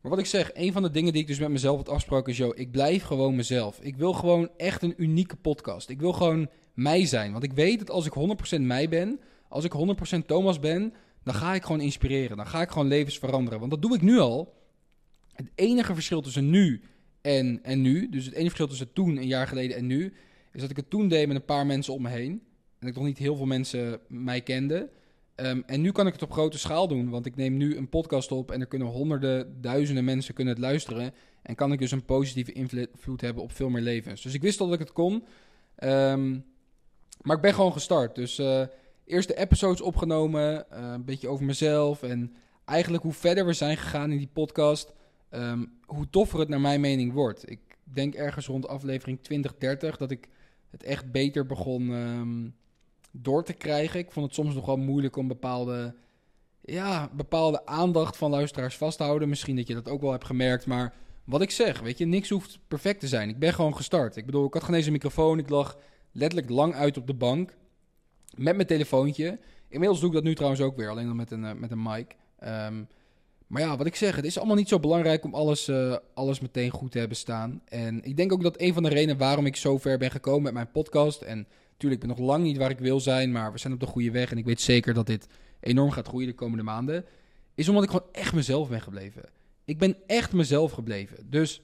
maar 0.00 0.10
wat 0.10 0.18
ik 0.18 0.26
zeg, 0.26 0.50
een 0.54 0.72
van 0.72 0.82
de 0.82 0.90
dingen 0.90 1.12
die 1.12 1.22
ik 1.22 1.28
dus 1.28 1.38
met 1.38 1.48
mezelf 1.48 1.76
had 1.76 1.88
afgesproken 1.88 2.32
is, 2.32 2.38
joh, 2.38 2.58
ik 2.58 2.70
blijf 2.70 3.02
gewoon 3.02 3.36
mezelf. 3.36 3.80
Ik 3.80 3.96
wil 3.96 4.12
gewoon 4.12 4.50
echt 4.56 4.82
een 4.82 4.94
unieke 4.96 5.36
podcast. 5.36 5.88
Ik 5.88 6.00
wil 6.00 6.12
gewoon 6.12 6.48
mij 6.74 7.06
zijn. 7.06 7.32
Want 7.32 7.44
ik 7.44 7.52
weet 7.52 7.78
dat 7.78 7.90
als 7.90 8.06
ik 8.06 8.12
100% 8.56 8.60
mij 8.60 8.88
ben, 8.88 9.20
als 9.48 9.64
ik 9.64 9.72
100% 10.14 10.26
Thomas 10.26 10.60
ben, 10.60 10.92
dan 11.24 11.34
ga 11.34 11.54
ik 11.54 11.62
gewoon 11.62 11.80
inspireren. 11.80 12.36
Dan 12.36 12.46
ga 12.46 12.62
ik 12.62 12.70
gewoon 12.70 12.88
levens 12.88 13.18
veranderen. 13.18 13.58
Want 13.58 13.70
dat 13.70 13.82
doe 13.82 13.94
ik 13.94 14.02
nu 14.02 14.18
al. 14.18 14.54
Het 15.32 15.50
enige 15.54 15.94
verschil 15.94 16.20
tussen 16.20 16.50
nu 16.50 16.82
en, 17.20 17.60
en 17.62 17.80
nu, 17.80 18.08
dus 18.08 18.24
het 18.24 18.34
enige 18.34 18.46
verschil 18.48 18.68
tussen 18.68 18.92
toen, 18.92 19.16
een 19.16 19.26
jaar 19.26 19.46
geleden 19.46 19.76
en 19.76 19.86
nu, 19.86 20.12
is 20.52 20.60
dat 20.60 20.70
ik 20.70 20.76
het 20.76 20.90
toen 20.90 21.08
deed 21.08 21.26
met 21.26 21.36
een 21.36 21.44
paar 21.44 21.66
mensen 21.66 21.94
om 21.94 22.02
me 22.02 22.08
heen. 22.08 22.42
En 22.78 22.88
ik 22.88 22.94
nog 22.94 23.04
niet 23.04 23.18
heel 23.18 23.36
veel 23.36 23.46
mensen 23.46 24.00
mij 24.08 24.40
kenden. 24.40 24.90
Um, 25.36 25.62
en 25.66 25.80
nu 25.80 25.92
kan 25.92 26.06
ik 26.06 26.12
het 26.12 26.22
op 26.22 26.32
grote 26.32 26.58
schaal 26.58 26.88
doen, 26.88 27.10
want 27.10 27.26
ik 27.26 27.36
neem 27.36 27.56
nu 27.56 27.76
een 27.76 27.88
podcast 27.88 28.32
op 28.32 28.50
en 28.50 28.60
er 28.60 28.66
kunnen 28.66 28.88
honderden, 28.88 29.60
duizenden 29.60 30.04
mensen 30.04 30.34
kunnen 30.34 30.54
het 30.54 30.62
luisteren. 30.62 31.14
En 31.42 31.54
kan 31.54 31.72
ik 31.72 31.78
dus 31.78 31.90
een 31.90 32.04
positieve 32.04 32.52
invloed 32.52 33.20
hebben 33.20 33.42
op 33.42 33.52
veel 33.52 33.68
meer 33.68 33.82
levens. 33.82 34.22
Dus 34.22 34.34
ik 34.34 34.42
wist 34.42 34.58
dat 34.58 34.72
ik 34.72 34.78
het 34.78 34.92
kon. 34.92 35.24
Um, 35.84 36.44
maar 37.22 37.36
ik 37.36 37.42
ben 37.42 37.54
gewoon 37.54 37.72
gestart. 37.72 38.14
Dus 38.14 38.38
uh, 38.38 38.62
eerste 39.04 39.36
episodes 39.36 39.80
opgenomen, 39.80 40.66
uh, 40.72 40.92
een 40.92 41.04
beetje 41.04 41.28
over 41.28 41.44
mezelf. 41.44 42.02
En 42.02 42.34
eigenlijk 42.64 43.02
hoe 43.02 43.12
verder 43.12 43.46
we 43.46 43.52
zijn 43.52 43.76
gegaan 43.76 44.10
in 44.10 44.18
die 44.18 44.30
podcast, 44.32 44.92
um, 45.30 45.78
hoe 45.86 46.10
toffer 46.10 46.38
het 46.38 46.48
naar 46.48 46.60
mijn 46.60 46.80
mening 46.80 47.12
wordt. 47.12 47.50
Ik 47.50 47.60
denk 47.84 48.14
ergens 48.14 48.46
rond 48.46 48.68
aflevering 48.68 49.22
2030 49.22 49.96
dat 49.96 50.10
ik 50.10 50.28
het 50.70 50.82
echt 50.82 51.12
beter 51.12 51.46
begon 51.46 51.88
door 53.22 53.44
te 53.44 53.52
krijgen. 53.52 54.00
Ik 54.00 54.10
vond 54.10 54.26
het 54.26 54.34
soms 54.34 54.54
nog 54.54 54.66
wel 54.66 54.76
moeilijk 54.76 55.16
om 55.16 55.28
bepaalde, 55.28 55.94
ja, 56.60 57.10
bepaalde 57.12 57.66
aandacht 57.66 58.16
van 58.16 58.30
luisteraars 58.30 58.76
vast 58.76 58.96
te 58.98 59.04
houden. 59.04 59.28
Misschien 59.28 59.56
dat 59.56 59.66
je 59.66 59.74
dat 59.74 59.88
ook 59.88 60.00
wel 60.00 60.12
hebt 60.12 60.24
gemerkt, 60.24 60.66
maar 60.66 60.94
wat 61.24 61.42
ik 61.42 61.50
zeg, 61.50 61.80
weet 61.80 61.98
je, 61.98 62.06
niks 62.06 62.28
hoeft 62.28 62.58
perfect 62.68 63.00
te 63.00 63.08
zijn. 63.08 63.28
Ik 63.28 63.38
ben 63.38 63.54
gewoon 63.54 63.76
gestart. 63.76 64.16
Ik 64.16 64.26
bedoel, 64.26 64.46
ik 64.46 64.52
had 64.52 64.64
geen 64.64 64.74
eens 64.74 64.86
een 64.86 64.92
microfoon, 64.92 65.38
ik 65.38 65.48
lag 65.48 65.76
letterlijk 66.12 66.50
lang 66.50 66.74
uit 66.74 66.96
op 66.96 67.06
de 67.06 67.14
bank 67.14 67.56
met 68.34 68.56
mijn 68.56 68.68
telefoontje. 68.68 69.38
Inmiddels 69.68 70.00
doe 70.00 70.08
ik 70.08 70.14
dat 70.14 70.24
nu 70.24 70.34
trouwens 70.34 70.62
ook 70.62 70.76
weer, 70.76 70.90
alleen 70.90 71.06
dan 71.06 71.16
met 71.16 71.30
een, 71.30 71.42
uh, 71.42 71.52
met 71.52 71.70
een 71.70 71.82
mic. 71.82 72.16
Um, 72.44 72.88
maar 73.46 73.62
ja, 73.62 73.76
wat 73.76 73.86
ik 73.86 73.94
zeg, 73.94 74.16
het 74.16 74.24
is 74.24 74.38
allemaal 74.38 74.56
niet 74.56 74.68
zo 74.68 74.80
belangrijk 74.80 75.24
om 75.24 75.34
alles, 75.34 75.68
uh, 75.68 75.96
alles 76.14 76.40
meteen 76.40 76.70
goed 76.70 76.92
te 76.92 76.98
hebben 76.98 77.16
staan. 77.16 77.62
En 77.64 78.04
ik 78.04 78.16
denk 78.16 78.32
ook 78.32 78.42
dat 78.42 78.60
een 78.60 78.74
van 78.74 78.82
de 78.82 78.88
redenen 78.88 79.16
waarom 79.16 79.46
ik 79.46 79.56
zo 79.56 79.78
ver 79.78 79.98
ben 79.98 80.10
gekomen 80.10 80.42
met 80.42 80.52
mijn 80.52 80.70
podcast. 80.70 81.22
En 81.22 81.46
natuurlijk, 81.70 82.02
ik 82.02 82.08
ben 82.08 82.16
nog 82.16 82.26
lang 82.26 82.44
niet 82.44 82.56
waar 82.56 82.70
ik 82.70 82.78
wil 82.78 83.00
zijn, 83.00 83.32
maar 83.32 83.52
we 83.52 83.58
zijn 83.58 83.72
op 83.72 83.80
de 83.80 83.86
goede 83.86 84.10
weg. 84.10 84.30
En 84.30 84.38
ik 84.38 84.44
weet 84.44 84.60
zeker 84.60 84.94
dat 84.94 85.06
dit 85.06 85.26
enorm 85.60 85.90
gaat 85.90 86.08
groeien 86.08 86.28
de 86.28 86.34
komende 86.34 86.62
maanden. 86.62 87.04
Is 87.54 87.68
omdat 87.68 87.84
ik 87.84 87.90
gewoon 87.90 88.08
echt 88.12 88.34
mezelf 88.34 88.68
ben 88.68 88.80
gebleven. 88.80 89.22
Ik 89.64 89.78
ben 89.78 89.96
echt 90.06 90.32
mezelf 90.32 90.72
gebleven. 90.72 91.30
Dus 91.30 91.62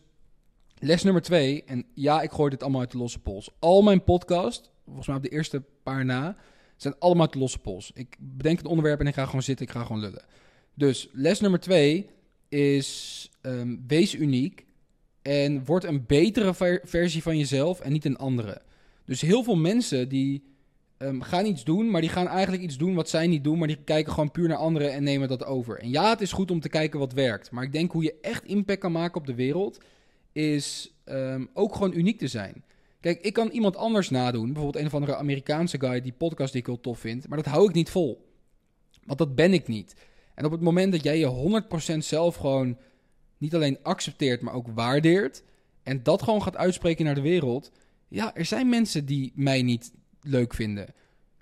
les 0.79 1.03
nummer 1.03 1.23
twee, 1.23 1.65
en 1.65 1.85
ja, 1.95 2.23
ik 2.23 2.31
gooi 2.31 2.51
dit 2.51 2.63
allemaal 2.63 2.81
uit 2.81 2.91
de 2.91 2.99
losse 2.99 3.19
pols. 3.19 3.51
Al 3.59 3.83
mijn 3.83 4.05
podcast, 4.05 4.71
volgens 4.85 5.07
mij 5.07 5.17
op 5.17 5.23
de 5.23 5.29
eerste 5.29 5.63
paar 5.83 6.05
na, 6.05 6.37
zijn 6.77 6.95
allemaal 6.99 7.23
uit 7.23 7.33
de 7.33 7.39
losse 7.39 7.59
pols. 7.59 7.91
Ik 7.95 8.17
bedenk 8.19 8.59
het 8.59 8.67
onderwerp 8.67 9.01
en 9.01 9.07
ik 9.07 9.15
ga 9.15 9.27
gewoon 9.27 9.43
zitten, 9.43 9.67
ik 9.67 9.73
ga 9.73 9.85
gewoon 9.85 10.01
lullen. 10.01 10.25
Dus 10.75 11.09
les 11.13 11.41
nummer 11.41 11.61
twee 11.61 12.07
is 12.49 13.31
um, 13.43 13.85
wees 13.87 14.15
uniek 14.15 14.65
en 15.23 15.65
word 15.65 15.85
een 15.85 16.07
betere 16.07 16.55
ver 16.55 16.81
versie 16.85 17.23
van 17.23 17.39
jezelf 17.39 17.81
en 17.81 17.93
niet 17.93 18.05
een 18.05 18.17
andere. 18.17 18.63
Dus 19.05 19.21
heel 19.21 19.43
veel 19.43 19.57
mensen 19.57 20.09
die 20.09 20.43
um, 20.99 21.23
gaan 21.23 21.47
iets 21.47 21.65
doen, 21.65 21.91
maar 21.91 22.01
die 22.01 22.11
gaan 22.11 22.27
eigenlijk 22.27 22.63
iets 22.63 22.77
doen 22.77 22.95
wat 22.95 23.09
zij 23.09 23.27
niet 23.27 23.45
doen, 23.45 23.59
maar 23.59 23.69
die 23.69 23.83
kijken 23.85 24.13
gewoon 24.13 24.31
puur 24.31 24.49
naar 24.49 24.57
anderen 24.57 24.93
en 24.93 25.03
nemen 25.03 25.29
dat 25.29 25.45
over. 25.45 25.79
En 25.79 25.91
ja, 25.91 26.11
het 26.11 26.21
is 26.21 26.33
goed 26.33 26.51
om 26.51 26.61
te 26.61 26.69
kijken 26.69 26.99
wat 26.99 27.13
werkt, 27.13 27.51
maar 27.51 27.65
ik 27.65 27.73
denk 27.73 27.93
hoe 27.93 28.03
je 28.03 28.15
echt 28.21 28.45
impact 28.45 28.81
kan 28.81 28.93
maken 28.93 29.21
op 29.21 29.27
de 29.27 29.35
wereld 29.35 29.79
is 30.33 30.95
um, 31.05 31.49
ook 31.53 31.75
gewoon 31.75 31.95
uniek 31.95 32.19
te 32.19 32.29
zijn. 32.29 32.65
Kijk, 33.01 33.21
ik 33.21 33.33
kan 33.33 33.49
iemand 33.49 33.77
anders 33.77 34.11
nadoen. 34.11 34.47
Bijvoorbeeld 34.47 34.77
een 34.77 34.87
of 34.87 34.95
andere 34.95 35.17
Amerikaanse 35.17 35.81
guy 35.81 36.01
die 36.01 36.13
podcast 36.13 36.53
die 36.53 36.61
ik 36.61 36.67
heel 36.67 36.81
tof 36.81 36.99
vind. 36.99 37.29
Maar 37.29 37.43
dat 37.43 37.53
hou 37.53 37.69
ik 37.69 37.75
niet 37.75 37.91
vol. 37.91 38.27
Want 39.05 39.19
dat 39.19 39.35
ben 39.35 39.53
ik 39.53 39.69
niet. 39.69 39.95
En 40.35 40.45
op 40.45 40.51
het 40.51 40.61
moment 40.61 40.93
dat 40.93 41.03
jij 41.03 41.19
je 41.19 41.63
100% 41.95 41.99
zelf 41.99 42.37
gewoon 42.37 42.77
niet 43.39 43.55
alleen 43.55 43.79
accepteert, 43.83 44.41
maar 44.41 44.55
ook 44.55 44.67
waardeert. 44.75 45.43
En 45.83 46.03
dat 46.03 46.23
gewoon 46.23 46.43
gaat 46.43 46.57
uitspreken 46.57 47.05
naar 47.05 47.15
de 47.15 47.21
wereld. 47.21 47.71
Ja, 48.09 48.35
er 48.35 48.45
zijn 48.45 48.69
mensen 48.69 49.07
die 49.07 49.33
mij 49.35 49.63
niet 49.63 49.93
leuk 50.21 50.55
vinden. 50.55 50.87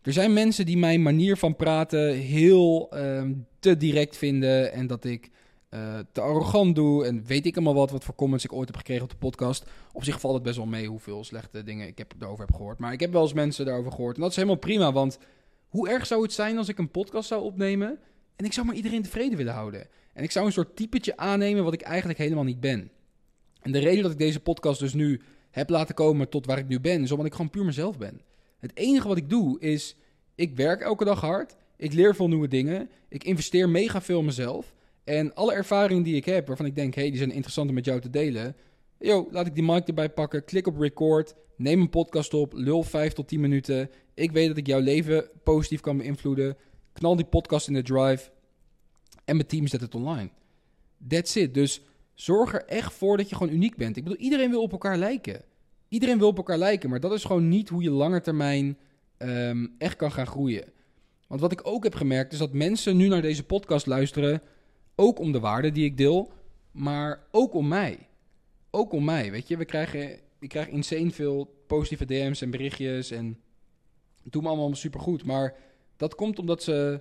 Er 0.02 0.12
zijn 0.12 0.32
mensen 0.32 0.66
die 0.66 0.78
mijn 0.78 1.02
manier 1.02 1.36
van 1.36 1.56
praten 1.56 2.14
heel 2.14 2.90
um, 2.94 3.46
te 3.58 3.76
direct 3.76 4.16
vinden. 4.16 4.72
En 4.72 4.86
dat 4.86 5.04
ik 5.04 5.30
uh, 5.70 5.98
te 6.12 6.20
arrogant 6.20 6.74
doe. 6.74 7.06
En 7.06 7.24
weet 7.26 7.46
ik 7.46 7.54
allemaal 7.54 7.74
wat, 7.74 7.90
wat 7.90 8.04
voor 8.04 8.14
comments 8.14 8.44
ik 8.44 8.52
ooit 8.52 8.68
heb 8.68 8.76
gekregen 8.76 9.02
op 9.02 9.10
de 9.10 9.16
podcast. 9.16 9.64
Op 9.92 10.04
zich 10.04 10.20
valt 10.20 10.34
het 10.34 10.42
best 10.42 10.56
wel 10.56 10.66
mee 10.66 10.86
hoeveel 10.86 11.24
slechte 11.24 11.62
dingen 11.62 11.86
ik 11.86 11.98
heb, 11.98 12.14
daarover 12.18 12.44
heb 12.44 12.54
gehoord. 12.54 12.78
Maar 12.78 12.92
ik 12.92 13.00
heb 13.00 13.12
wel 13.12 13.22
eens 13.22 13.32
mensen 13.32 13.64
daarover 13.64 13.92
gehoord. 13.92 14.14
En 14.14 14.20
dat 14.20 14.30
is 14.30 14.36
helemaal 14.36 14.58
prima, 14.58 14.92
want 14.92 15.18
hoe 15.68 15.88
erg 15.88 16.06
zou 16.06 16.22
het 16.22 16.32
zijn 16.32 16.58
als 16.58 16.68
ik 16.68 16.78
een 16.78 16.90
podcast 16.90 17.28
zou 17.28 17.42
opnemen... 17.42 17.98
en 18.40 18.46
ik 18.46 18.52
zou 18.52 18.66
maar 18.66 18.74
iedereen 18.74 19.02
tevreden 19.02 19.36
willen 19.36 19.52
houden. 19.52 19.86
En 20.12 20.22
ik 20.22 20.30
zou 20.30 20.46
een 20.46 20.52
soort 20.52 20.76
typetje 20.76 21.16
aannemen 21.16 21.64
wat 21.64 21.72
ik 21.72 21.80
eigenlijk 21.80 22.18
helemaal 22.18 22.44
niet 22.44 22.60
ben. 22.60 22.90
En 23.60 23.72
de 23.72 23.78
reden 23.78 24.02
dat 24.02 24.12
ik 24.12 24.18
deze 24.18 24.40
podcast 24.40 24.80
dus 24.80 24.94
nu 24.94 25.20
heb 25.50 25.70
laten 25.70 25.94
komen 25.94 26.28
tot 26.28 26.46
waar 26.46 26.58
ik 26.58 26.68
nu 26.68 26.80
ben... 26.80 27.02
is 27.02 27.10
omdat 27.10 27.26
ik 27.26 27.32
gewoon 27.32 27.50
puur 27.50 27.64
mezelf 27.64 27.98
ben. 27.98 28.20
Het 28.58 28.76
enige 28.76 29.08
wat 29.08 29.16
ik 29.16 29.30
doe 29.30 29.60
is, 29.60 29.96
ik 30.34 30.56
werk 30.56 30.80
elke 30.80 31.04
dag 31.04 31.20
hard... 31.20 31.56
Ik 31.76 31.92
leer 31.92 32.14
veel 32.14 32.28
nieuwe 32.28 32.48
dingen. 32.48 32.90
Ik 33.08 33.24
investeer 33.24 33.68
mega 33.68 34.02
veel 34.02 34.18
in 34.18 34.24
mezelf. 34.24 34.74
En 35.04 35.34
alle 35.34 35.52
ervaringen 35.52 36.02
die 36.02 36.16
ik 36.16 36.24
heb, 36.24 36.46
waarvan 36.46 36.66
ik 36.66 36.74
denk, 36.74 36.94
hé, 36.94 37.00
hey, 37.00 37.10
die 37.10 37.18
zijn 37.18 37.32
interessant 37.32 37.68
om 37.68 37.74
met 37.74 37.84
jou 37.84 38.00
te 38.00 38.10
delen. 38.10 38.56
Yo, 38.98 39.28
laat 39.30 39.46
ik 39.46 39.54
die 39.54 39.64
mic 39.64 39.86
erbij 39.86 40.10
pakken, 40.10 40.44
klik 40.44 40.66
op 40.66 40.78
record, 40.78 41.34
neem 41.56 41.80
een 41.80 41.90
podcast 41.90 42.34
op, 42.34 42.52
lul 42.52 42.82
5 42.82 43.12
tot 43.12 43.28
10 43.28 43.40
minuten. 43.40 43.90
Ik 44.14 44.32
weet 44.32 44.48
dat 44.48 44.56
ik 44.56 44.66
jouw 44.66 44.80
leven 44.80 45.28
positief 45.42 45.80
kan 45.80 45.96
beïnvloeden. 45.96 46.56
Knal 47.00 47.16
die 47.16 47.24
podcast 47.24 47.68
in 47.68 47.74
de 47.74 47.82
drive 47.82 48.30
en 49.24 49.36
mijn 49.36 49.48
team 49.48 49.66
zet 49.66 49.80
het 49.80 49.94
online. 49.94 50.30
That's 51.08 51.34
it. 51.34 51.54
Dus 51.54 51.82
zorg 52.14 52.54
er 52.54 52.64
echt 52.64 52.92
voor 52.92 53.16
dat 53.16 53.28
je 53.28 53.36
gewoon 53.36 53.52
uniek 53.52 53.76
bent. 53.76 53.96
Ik 53.96 54.02
bedoel, 54.02 54.18
iedereen 54.18 54.50
wil 54.50 54.62
op 54.62 54.72
elkaar 54.72 54.96
lijken. 54.96 55.42
Iedereen 55.88 56.18
wil 56.18 56.28
op 56.28 56.36
elkaar 56.36 56.58
lijken, 56.58 56.90
maar 56.90 57.00
dat 57.00 57.12
is 57.12 57.24
gewoon 57.24 57.48
niet 57.48 57.68
hoe 57.68 57.82
je 57.82 57.90
langer 57.90 58.22
termijn 58.22 58.78
um, 59.18 59.74
echt 59.78 59.96
kan 59.96 60.12
gaan 60.12 60.26
groeien. 60.26 60.64
Want 61.26 61.40
wat 61.40 61.52
ik 61.52 61.66
ook 61.66 61.84
heb 61.84 61.94
gemerkt 61.94 62.32
is 62.32 62.38
dat 62.38 62.52
mensen 62.52 62.96
nu 62.96 63.08
naar 63.08 63.22
deze 63.22 63.44
podcast 63.44 63.86
luisteren 63.86 64.42
Ook 64.94 65.18
om 65.18 65.32
de 65.32 65.40
waarde 65.40 65.72
die 65.72 65.84
ik 65.84 65.96
deel, 65.96 66.32
maar 66.70 67.26
ook 67.30 67.54
om 67.54 67.68
mij. 67.68 68.08
Ook 68.70 68.92
om 68.92 69.04
mij, 69.04 69.30
weet 69.30 69.48
je. 69.48 69.56
We 69.56 69.64
krijgen, 69.64 70.18
ik 70.38 70.48
krijg 70.48 70.68
insane 70.68 71.10
veel 71.10 71.64
positieve 71.66 72.04
DM's 72.04 72.42
en 72.42 72.50
berichtjes 72.50 73.10
en 73.10 73.38
doet 74.22 74.42
me 74.42 74.48
allemaal 74.48 74.74
supergoed. 74.74 75.24
Maar 75.24 75.68
dat 76.00 76.14
komt 76.14 76.38
omdat 76.38 76.62
ze 76.62 77.00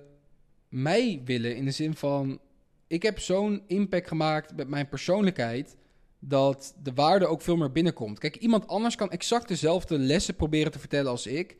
mij 0.68 1.22
willen 1.24 1.56
in 1.56 1.64
de 1.64 1.70
zin 1.70 1.94
van... 1.94 2.40
Ik 2.86 3.02
heb 3.02 3.18
zo'n 3.18 3.62
impact 3.66 4.08
gemaakt 4.08 4.56
met 4.56 4.68
mijn 4.68 4.88
persoonlijkheid 4.88 5.76
dat 6.18 6.74
de 6.82 6.92
waarde 6.94 7.26
ook 7.26 7.42
veel 7.42 7.56
meer 7.56 7.72
binnenkomt. 7.72 8.18
Kijk, 8.18 8.36
iemand 8.36 8.66
anders 8.66 8.94
kan 8.94 9.10
exact 9.10 9.48
dezelfde 9.48 9.98
lessen 9.98 10.34
proberen 10.34 10.72
te 10.72 10.78
vertellen 10.78 11.10
als 11.10 11.26
ik. 11.26 11.56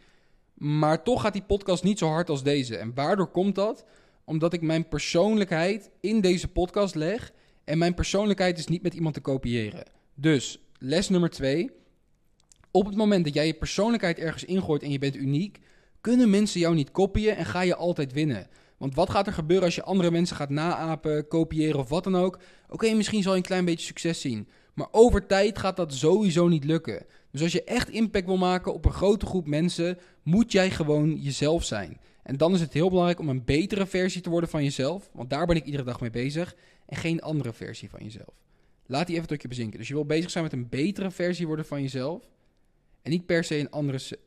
Maar 0.55 1.03
toch 1.03 1.21
gaat 1.21 1.33
die 1.33 1.43
podcast 1.43 1.85
niet 1.85 1.99
zo 1.99 2.09
hard 2.09 2.29
als 2.29 2.43
deze. 2.43 2.77
En 2.77 2.95
waardoor 2.95 3.31
komt 3.31 3.55
dat? 3.55 3.85
Omdat 4.25 4.53
ik 4.53 4.63
mijn 4.63 4.89
persoonlijkheid 4.89 5.91
in 6.01 6.21
deze 6.21 6.49
podcast 6.49 6.95
leg. 6.95 7.33
En 7.65 7.79
mijn 7.79 7.95
persoonlijkheid 7.95 8.59
is 8.59 8.67
niet 8.67 8.83
met 8.83 8.95
iemand 8.95 9.15
te 9.15 9.21
kopiëren. 9.21 9.85
Dus 10.15 10.59
les 10.79 11.09
nummer 11.09 11.31
twee. 11.31 11.71
Op 12.71 12.87
het 12.87 12.97
moment 12.97 13.25
dat 13.25 13.35
jij 13.35 13.47
je 13.47 13.55
persoonlijkheid 13.55 14.19
ergens 14.19 14.45
ingooit 14.45 14.83
en 14.83 14.91
je 14.91 14.99
bent 14.99 15.17
uniek, 15.17 15.59
kunnen 16.01 16.31
mensen 16.31 16.61
jou 16.61 16.75
niet 16.75 16.91
kopieën 16.91 17.35
en 17.35 17.45
ga 17.45 17.61
je 17.61 17.77
altijd 17.77 18.13
winnen. 18.13 18.49
Want 18.77 18.95
wat 18.95 19.11
gaat 19.11 19.27
er 19.27 19.33
gebeuren 19.33 19.65
als 19.65 19.75
je 19.75 19.83
andere 19.83 20.11
mensen 20.11 20.37
gaat 20.37 20.51
naapen, 20.51 21.29
kopiëren 21.29 21.81
of 21.81 21.89
wat 21.89 22.05
dan 22.05 22.17
ook? 22.17 22.39
Oké, 22.69 22.93
misschien 22.93 23.23
zal 23.23 23.33
je 23.33 23.39
een 23.39 23.45
klein 23.45 23.65
beetje 23.65 23.87
succes 23.87 24.21
zien. 24.21 24.49
Maar 24.75 24.89
over 24.91 25.27
tijd 25.27 25.59
gaat 25.59 25.77
dat 25.77 25.95
sowieso 25.95 26.49
niet 26.49 26.65
lukken. 26.65 27.07
Dus 27.31 27.43
als 27.43 27.53
je 27.53 27.65
echt 27.65 27.89
impact 27.89 28.27
wil 28.27 28.37
maken 28.37 28.75
op 28.75 28.85
een 28.85 28.93
grote 28.93 29.27
groep 29.27 29.47
mensen, 29.47 29.99
moet 30.23 30.53
jij 30.53 30.71
gewoon 30.71 31.21
jezelf 31.21 31.65
zijn. 31.65 32.01
En 32.23 32.37
dan 32.37 32.55
is 32.55 32.61
het 32.61 32.73
heel 32.73 32.89
belangrijk 32.89 33.21
om 33.21 33.29
een 33.29 33.45
betere 33.45 33.87
versie 33.87 34.21
te 34.21 34.31
worden 34.31 34.51
van 34.51 34.63
jezelf. 34.63 35.11
Want 35.13 35.31
daar 35.31 35.47
ben 35.47 35.57
ik 35.57 35.65
iedere 35.65 35.85
dag 35.85 36.01
mee 36.01 36.11
bezig. 36.11 36.57
En 36.87 36.97
geen 36.97 37.21
andere 37.21 37.53
versie 37.53 37.91
van 37.91 38.01
jezelf. 38.03 38.35
Laat 38.87 39.07
die 39.07 39.17
even 39.17 39.29
tot 39.29 39.43
je 39.43 39.49
bezinken. 39.49 39.79
Dus 39.79 39.89
je 39.89 39.95
wil 39.95 40.05
bezig 40.05 40.31
zijn 40.31 40.45
met 40.45 40.53
een 40.53 40.69
betere 40.69 41.11
versie 41.11 41.47
worden 41.47 41.65
van 41.65 41.83
jezelf. 41.83 42.29
En 43.03 43.11
niet 43.11 43.27
per 43.27 43.45
se 43.45 43.59
een 43.59 43.71
andere, 43.71 44.19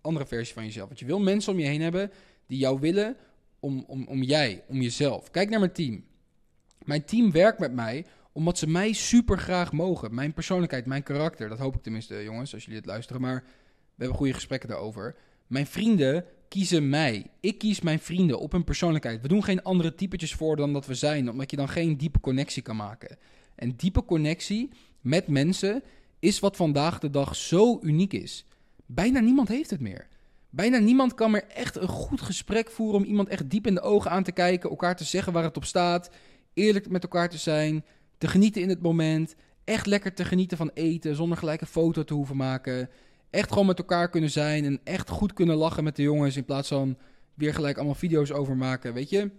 andere 0.00 0.26
versie 0.26 0.54
van 0.54 0.64
jezelf. 0.64 0.86
Want 0.86 1.00
je 1.00 1.06
wil 1.06 1.20
mensen 1.20 1.52
om 1.52 1.58
je 1.58 1.66
heen 1.66 1.80
hebben 1.80 2.10
die 2.46 2.58
jou 2.58 2.80
willen 2.80 3.16
om, 3.60 3.84
om, 3.86 4.06
om 4.06 4.22
jij, 4.22 4.64
om 4.68 4.80
jezelf. 4.80 5.30
Kijk 5.30 5.50
naar 5.50 5.60
mijn 5.60 5.72
team. 5.72 6.04
Mijn 6.84 7.04
team 7.04 7.32
werkt 7.32 7.58
met 7.58 7.72
mij 7.72 8.04
omdat 8.32 8.58
ze 8.58 8.68
mij 8.68 8.92
super 8.92 9.38
graag 9.38 9.72
mogen. 9.72 10.14
Mijn 10.14 10.32
persoonlijkheid, 10.32 10.86
mijn 10.86 11.02
karakter. 11.02 11.48
Dat 11.48 11.58
hoop 11.58 11.74
ik 11.74 11.82
tenminste, 11.82 12.22
jongens, 12.22 12.54
als 12.54 12.62
jullie 12.62 12.78
het 12.78 12.88
luisteren. 12.88 13.22
Maar 13.22 13.44
we 13.94 13.98
hebben 13.98 14.16
goede 14.16 14.32
gesprekken 14.32 14.68
daarover. 14.68 15.16
Mijn 15.46 15.66
vrienden 15.66 16.24
kiezen 16.48 16.88
mij. 16.88 17.26
Ik 17.40 17.58
kies 17.58 17.80
mijn 17.80 17.98
vrienden 17.98 18.38
op 18.38 18.52
hun 18.52 18.64
persoonlijkheid. 18.64 19.20
We 19.20 19.28
doen 19.28 19.44
geen 19.44 19.62
andere 19.62 19.94
typetjes 19.94 20.34
voor 20.34 20.56
dan 20.56 20.72
dat 20.72 20.86
we 20.86 20.94
zijn, 20.94 21.30
omdat 21.30 21.50
je 21.50 21.56
dan 21.56 21.68
geen 21.68 21.96
diepe 21.96 22.20
connectie 22.20 22.62
kan 22.62 22.76
maken. 22.76 23.18
En 23.54 23.76
diepe 23.76 24.04
connectie 24.04 24.70
met 25.00 25.26
mensen 25.26 25.82
is 26.22 26.40
wat 26.40 26.56
vandaag 26.56 26.98
de 26.98 27.10
dag 27.10 27.36
zo 27.36 27.78
uniek 27.82 28.12
is. 28.12 28.44
Bijna 28.86 29.20
niemand 29.20 29.48
heeft 29.48 29.70
het 29.70 29.80
meer. 29.80 30.08
Bijna 30.50 30.78
niemand 30.78 31.14
kan 31.14 31.30
meer 31.30 31.46
echt 31.48 31.76
een 31.76 31.88
goed 31.88 32.20
gesprek 32.20 32.70
voeren 32.70 33.00
om 33.00 33.06
iemand 33.06 33.28
echt 33.28 33.50
diep 33.50 33.66
in 33.66 33.74
de 33.74 33.80
ogen 33.80 34.10
aan 34.10 34.22
te 34.22 34.32
kijken, 34.32 34.70
elkaar 34.70 34.96
te 34.96 35.04
zeggen 35.04 35.32
waar 35.32 35.42
het 35.42 35.56
op 35.56 35.64
staat, 35.64 36.10
eerlijk 36.54 36.88
met 36.88 37.02
elkaar 37.02 37.28
te 37.28 37.38
zijn, 37.38 37.84
te 38.18 38.28
genieten 38.28 38.62
in 38.62 38.68
het 38.68 38.82
moment, 38.82 39.34
echt 39.64 39.86
lekker 39.86 40.14
te 40.14 40.24
genieten 40.24 40.56
van 40.56 40.70
eten 40.74 41.16
zonder 41.16 41.38
gelijk 41.38 41.60
een 41.60 41.66
foto 41.66 42.04
te 42.04 42.14
hoeven 42.14 42.36
maken, 42.36 42.90
echt 43.30 43.48
gewoon 43.48 43.66
met 43.66 43.78
elkaar 43.78 44.10
kunnen 44.10 44.30
zijn 44.30 44.64
en 44.64 44.80
echt 44.84 45.08
goed 45.08 45.32
kunnen 45.32 45.56
lachen 45.56 45.84
met 45.84 45.96
de 45.96 46.02
jongens 46.02 46.36
in 46.36 46.44
plaats 46.44 46.68
van 46.68 46.98
weer 47.34 47.54
gelijk 47.54 47.76
allemaal 47.76 47.94
video's 47.94 48.30
over 48.30 48.56
maken, 48.56 48.94
weet 48.94 49.10
je? 49.10 49.30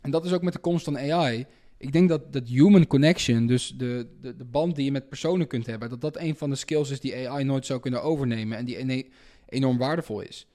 En 0.00 0.10
dat 0.10 0.24
is 0.24 0.32
ook 0.32 0.42
met 0.42 0.52
de 0.52 0.58
komst 0.58 0.84
van 0.84 0.98
AI. 0.98 1.46
Ik 1.82 1.92
denk 1.92 2.08
dat 2.08 2.32
dat 2.32 2.48
human 2.48 2.86
connection, 2.86 3.46
dus 3.46 3.74
de, 3.76 4.06
de, 4.20 4.36
de 4.36 4.44
band 4.44 4.76
die 4.76 4.84
je 4.84 4.92
met 4.92 5.08
personen 5.08 5.46
kunt 5.46 5.66
hebben, 5.66 5.88
dat 5.88 6.00
dat 6.00 6.18
een 6.18 6.36
van 6.36 6.50
de 6.50 6.56
skills 6.56 6.90
is 6.90 7.00
die 7.00 7.28
AI 7.28 7.44
nooit 7.44 7.66
zou 7.66 7.80
kunnen 7.80 8.02
overnemen 8.02 8.58
en 8.58 8.64
die 8.64 9.10
enorm 9.48 9.78
waardevol 9.78 10.20
is. 10.20 10.46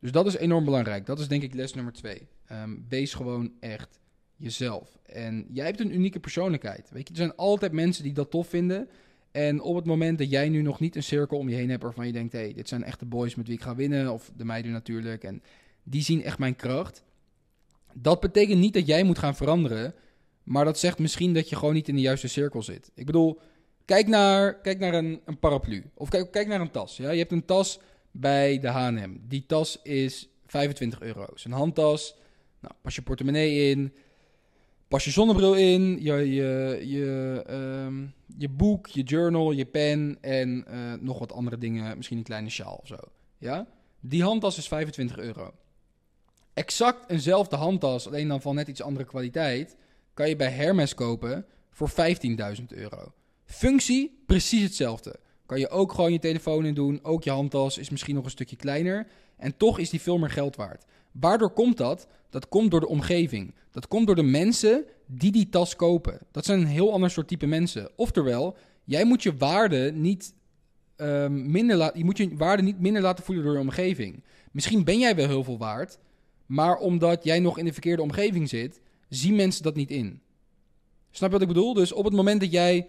Dus 0.00 0.12
dat 0.12 0.26
is 0.26 0.36
enorm 0.36 0.64
belangrijk. 0.64 1.06
Dat 1.06 1.18
is 1.18 1.28
denk 1.28 1.42
ik 1.42 1.54
les 1.54 1.74
nummer 1.74 1.92
twee. 1.92 2.28
Ehm, 2.46 2.76
wees 2.88 3.14
gewoon 3.14 3.52
echt 3.60 4.00
jezelf. 4.36 4.98
En 5.02 5.46
jij 5.52 5.66
hebt 5.66 5.80
een 5.80 5.94
unieke 5.94 6.20
persoonlijkheid. 6.20 6.90
Weet 6.90 7.08
je, 7.08 7.14
er 7.14 7.20
zijn 7.20 7.36
altijd 7.36 7.72
mensen 7.72 8.02
die 8.02 8.12
dat 8.12 8.30
tof 8.30 8.48
vinden. 8.48 8.88
En 9.30 9.60
op 9.60 9.76
het 9.76 9.84
moment 9.84 10.18
dat 10.18 10.30
jij 10.30 10.48
nu 10.48 10.62
nog 10.62 10.80
niet 10.80 10.96
een 10.96 11.02
cirkel 11.02 11.38
om 11.38 11.48
je 11.48 11.56
heen 11.56 11.70
hebt 11.70 11.82
waarvan 11.82 12.06
je 12.06 12.12
denkt: 12.12 12.32
hé, 12.32 12.38
hey, 12.38 12.52
dit 12.52 12.68
zijn 12.68 12.84
echt 12.84 13.00
de 13.00 13.06
boys 13.06 13.34
met 13.34 13.46
wie 13.46 13.56
ik 13.56 13.62
ga 13.62 13.74
winnen, 13.74 14.12
of 14.12 14.30
de 14.36 14.44
meiden 14.44 14.72
natuurlijk, 14.72 15.24
en 15.24 15.42
die 15.82 16.02
zien 16.02 16.22
echt 16.22 16.38
mijn 16.38 16.56
kracht. 16.56 17.02
Dat 17.94 18.20
betekent 18.20 18.58
niet 18.58 18.74
dat 18.74 18.86
jij 18.86 19.02
moet 19.02 19.18
gaan 19.18 19.36
veranderen, 19.36 19.94
maar 20.48 20.64
dat 20.64 20.78
zegt 20.78 20.98
misschien 20.98 21.34
dat 21.34 21.48
je 21.48 21.56
gewoon 21.56 21.74
niet 21.74 21.88
in 21.88 21.94
de 21.94 22.00
juiste 22.00 22.28
cirkel 22.28 22.62
zit. 22.62 22.90
Ik 22.94 23.06
bedoel, 23.06 23.40
kijk 23.84 24.06
naar, 24.06 24.60
kijk 24.60 24.78
naar 24.78 24.94
een, 24.94 25.20
een 25.24 25.38
paraplu, 25.38 25.90
of 25.94 26.08
kijk, 26.08 26.30
kijk 26.30 26.48
naar 26.48 26.60
een 26.60 26.70
tas. 26.70 26.96
Ja? 26.96 27.10
Je 27.10 27.18
hebt 27.18 27.32
een 27.32 27.44
tas 27.44 27.80
bij 28.10 28.58
de 28.58 28.68
H&M. 28.68 29.16
Die 29.28 29.44
tas 29.46 29.82
is 29.82 30.28
25 30.46 31.00
euro. 31.00 31.26
Een 31.42 31.52
handtas, 31.52 32.14
nou, 32.60 32.74
pas 32.82 32.94
je 32.94 33.02
portemonnee 33.02 33.70
in, 33.70 33.92
pas 34.88 35.04
je 35.04 35.10
zonnebril 35.10 35.54
in, 35.54 36.02
je, 36.02 36.12
je, 36.34 36.80
je, 36.84 37.42
ehm, 37.46 38.06
je 38.38 38.48
boek, 38.48 38.86
je 38.86 39.02
journal, 39.02 39.52
je 39.52 39.66
pen 39.66 40.18
en 40.20 40.64
uh, 40.70 40.92
nog 41.00 41.18
wat 41.18 41.32
andere 41.32 41.58
dingen, 41.58 41.96
misschien 41.96 42.18
een 42.18 42.24
kleine 42.24 42.50
sjaal 42.50 42.78
of 42.82 42.86
zo. 42.86 42.98
Ja? 43.38 43.66
Die 44.00 44.22
handtas 44.22 44.58
is 44.58 44.68
25 44.68 45.18
euro. 45.18 45.54
Exact 46.54 47.10
eenzelfde 47.10 47.56
handtas, 47.56 48.06
alleen 48.06 48.28
dan 48.28 48.40
van 48.40 48.54
net 48.54 48.68
iets 48.68 48.82
andere 48.82 49.06
kwaliteit, 49.06 49.76
kan 50.18 50.28
je 50.28 50.36
bij 50.36 50.50
Hermes 50.50 50.94
kopen 50.94 51.46
voor 51.70 51.90
15.000 51.90 52.64
euro. 52.68 53.12
Functie, 53.44 54.22
precies 54.26 54.62
hetzelfde. 54.62 55.14
Kan 55.46 55.58
je 55.58 55.68
ook 55.68 55.92
gewoon 55.92 56.12
je 56.12 56.18
telefoon 56.18 56.66
in 56.66 56.74
doen. 56.74 57.00
Ook 57.02 57.24
je 57.24 57.30
handtas 57.30 57.78
is 57.78 57.90
misschien 57.90 58.14
nog 58.14 58.24
een 58.24 58.30
stukje 58.30 58.56
kleiner. 58.56 59.06
En 59.36 59.56
toch 59.56 59.78
is 59.78 59.90
die 59.90 60.00
veel 60.00 60.18
meer 60.18 60.30
geld 60.30 60.56
waard. 60.56 60.84
Waardoor 61.12 61.50
komt 61.50 61.76
dat? 61.76 62.06
Dat 62.30 62.48
komt 62.48 62.70
door 62.70 62.80
de 62.80 62.88
omgeving. 62.88 63.54
Dat 63.70 63.88
komt 63.88 64.06
door 64.06 64.16
de 64.16 64.22
mensen 64.22 64.84
die 65.06 65.32
die 65.32 65.48
tas 65.48 65.76
kopen. 65.76 66.18
Dat 66.30 66.44
zijn 66.44 66.60
een 66.60 66.66
heel 66.66 66.92
ander 66.92 67.10
soort 67.10 67.28
type 67.28 67.46
mensen. 67.46 67.90
Oftewel, 67.96 68.56
jij 68.84 69.04
moet 69.04 69.22
je 69.22 69.36
waarde 69.36 69.92
niet 69.94 70.34
um, 70.96 71.50
minder. 71.50 71.98
Je 71.98 72.04
moet 72.04 72.16
je 72.16 72.36
waarde 72.36 72.62
niet 72.62 72.80
minder 72.80 73.02
laten 73.02 73.24
voelen 73.24 73.44
door 73.44 73.54
je 73.54 73.60
omgeving. 73.60 74.24
Misschien 74.52 74.84
ben 74.84 74.98
jij 74.98 75.16
wel 75.16 75.26
heel 75.28 75.44
veel 75.44 75.58
waard, 75.58 75.98
maar 76.46 76.76
omdat 76.76 77.24
jij 77.24 77.40
nog 77.40 77.58
in 77.58 77.64
de 77.64 77.72
verkeerde 77.72 78.02
omgeving 78.02 78.48
zit, 78.48 78.80
zien 79.08 79.36
mensen 79.36 79.62
dat 79.62 79.74
niet 79.74 79.90
in. 79.90 80.20
Snap 81.10 81.28
je 81.30 81.38
wat 81.38 81.48
ik 81.48 81.54
bedoel? 81.54 81.74
Dus 81.74 81.92
op 81.92 82.04
het 82.04 82.14
moment 82.14 82.40
dat 82.40 82.50
jij 82.50 82.88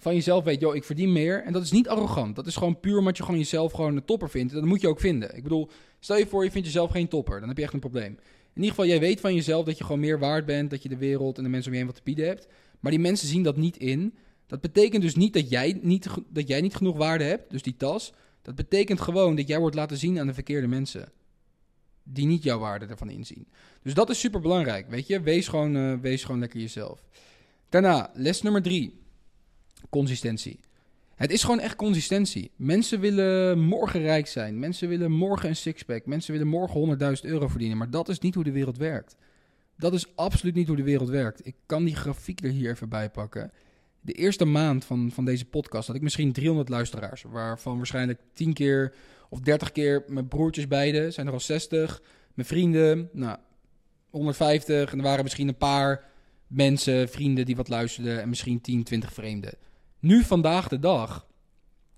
van 0.00 0.14
jezelf 0.14 0.44
weet, 0.44 0.60
joh, 0.60 0.74
ik 0.74 0.84
verdien 0.84 1.12
meer. 1.12 1.44
En 1.44 1.52
dat 1.52 1.62
is 1.62 1.70
niet 1.70 1.88
arrogant. 1.88 2.36
Dat 2.36 2.46
is 2.46 2.56
gewoon 2.56 2.80
puur 2.80 2.98
omdat 2.98 3.16
je 3.16 3.22
gewoon 3.22 3.38
jezelf 3.38 3.72
gewoon 3.72 3.96
een 3.96 4.04
topper 4.04 4.30
vindt. 4.30 4.52
Dat 4.52 4.64
moet 4.64 4.80
je 4.80 4.88
ook 4.88 5.00
vinden. 5.00 5.36
Ik 5.36 5.42
bedoel, 5.42 5.68
stel 5.98 6.16
je 6.16 6.26
voor, 6.26 6.44
je 6.44 6.50
vindt 6.50 6.66
jezelf 6.66 6.90
geen 6.90 7.08
topper. 7.08 7.38
Dan 7.40 7.48
heb 7.48 7.56
je 7.56 7.64
echt 7.64 7.72
een 7.72 7.80
probleem. 7.80 8.18
In 8.54 8.66
ieder 8.66 8.70
geval, 8.70 8.86
jij 8.86 9.00
weet 9.00 9.20
van 9.20 9.34
jezelf 9.34 9.64
dat 9.64 9.78
je 9.78 9.84
gewoon 9.84 10.00
meer 10.00 10.18
waard 10.18 10.46
bent. 10.46 10.70
Dat 10.70 10.82
je 10.82 10.88
de 10.88 10.96
wereld 10.96 11.36
en 11.36 11.42
de 11.42 11.48
mensen 11.48 11.70
om 11.70 11.76
je 11.76 11.82
heen 11.82 11.92
wat 11.92 11.98
te 11.98 12.04
bieden 12.10 12.26
hebt. 12.26 12.46
Maar 12.80 12.90
die 12.90 13.00
mensen 13.00 13.28
zien 13.28 13.42
dat 13.42 13.56
niet 13.56 13.76
in. 13.76 14.14
Dat 14.46 14.60
betekent 14.60 15.02
dus 15.02 15.14
niet 15.14 15.32
dat 15.32 15.50
jij 15.50 15.78
niet, 15.82 16.08
dat 16.28 16.48
jij 16.48 16.60
niet 16.60 16.76
genoeg 16.76 16.96
waarde 16.96 17.24
hebt. 17.24 17.50
Dus 17.50 17.62
die 17.62 17.76
tas. 17.76 18.12
Dat 18.42 18.54
betekent 18.54 19.00
gewoon 19.00 19.36
dat 19.36 19.48
jij 19.48 19.58
wordt 19.58 19.76
laten 19.76 19.96
zien 19.96 20.18
aan 20.18 20.26
de 20.26 20.34
verkeerde 20.34 20.66
mensen. 20.66 21.12
Die 22.02 22.26
niet 22.26 22.42
jouw 22.42 22.58
waarde 22.58 22.86
ervan 22.86 23.10
inzien. 23.10 23.48
Dus 23.82 23.94
dat 23.94 24.10
is 24.10 24.20
super 24.20 24.40
belangrijk. 24.40 24.88
Weet 24.88 25.06
je, 25.06 25.20
wees 25.20 25.48
gewoon, 25.48 25.76
uh, 25.76 25.98
wees 26.00 26.24
gewoon 26.24 26.40
lekker 26.40 26.60
jezelf. 26.60 27.04
Daarna, 27.68 28.10
les 28.14 28.42
nummer 28.42 28.62
drie 28.62 29.00
consistentie. 29.90 30.60
Het 31.14 31.30
is 31.30 31.42
gewoon 31.42 31.60
echt 31.60 31.76
consistentie. 31.76 32.50
Mensen 32.56 33.00
willen 33.00 33.58
morgen 33.58 34.00
rijk 34.00 34.26
zijn. 34.26 34.58
Mensen 34.58 34.88
willen 34.88 35.12
morgen 35.12 35.48
een 35.48 35.56
sixpack. 35.56 36.06
Mensen 36.06 36.32
willen 36.32 36.46
morgen 36.48 36.98
100.000 36.98 37.24
euro 37.24 37.48
verdienen. 37.48 37.76
Maar 37.76 37.90
dat 37.90 38.08
is 38.08 38.18
niet 38.18 38.34
hoe 38.34 38.44
de 38.44 38.52
wereld 38.52 38.76
werkt. 38.76 39.16
Dat 39.76 39.92
is 39.92 40.16
absoluut 40.16 40.54
niet 40.54 40.66
hoe 40.66 40.76
de 40.76 40.82
wereld 40.82 41.08
werkt. 41.08 41.46
Ik 41.46 41.54
kan 41.66 41.84
die 41.84 41.96
grafiek 41.96 42.44
er 42.44 42.50
hier 42.50 42.70
even 42.70 42.88
bij 42.88 43.10
pakken. 43.10 43.52
De 44.00 44.12
eerste 44.12 44.44
maand 44.44 44.84
van, 44.84 45.10
van 45.10 45.24
deze 45.24 45.44
podcast 45.44 45.86
had 45.86 45.96
ik 45.96 46.02
misschien 46.02 46.32
300 46.32 46.68
luisteraars. 46.68 47.22
Waarvan 47.22 47.76
waarschijnlijk 47.76 48.20
10 48.32 48.52
keer 48.52 48.94
of 49.30 49.40
30 49.40 49.72
keer 49.72 50.04
mijn 50.06 50.28
broertjes 50.28 50.68
beide. 50.68 51.10
Zijn 51.10 51.26
er 51.26 51.32
al 51.32 51.40
60. 51.40 52.02
Mijn 52.34 52.48
vrienden, 52.48 53.08
nou, 53.12 53.38
150. 54.10 54.92
En 54.92 54.98
er 54.98 55.04
waren 55.04 55.24
misschien 55.24 55.48
een 55.48 55.56
paar 55.56 56.04
mensen, 56.46 57.08
vrienden 57.08 57.46
die 57.46 57.56
wat 57.56 57.68
luisterden. 57.68 58.20
En 58.20 58.28
misschien 58.28 58.60
10, 58.60 58.84
20 58.84 59.12
vreemden. 59.12 59.54
Nu, 59.98 60.22
vandaag 60.22 60.68
de 60.68 60.78
dag, 60.78 61.26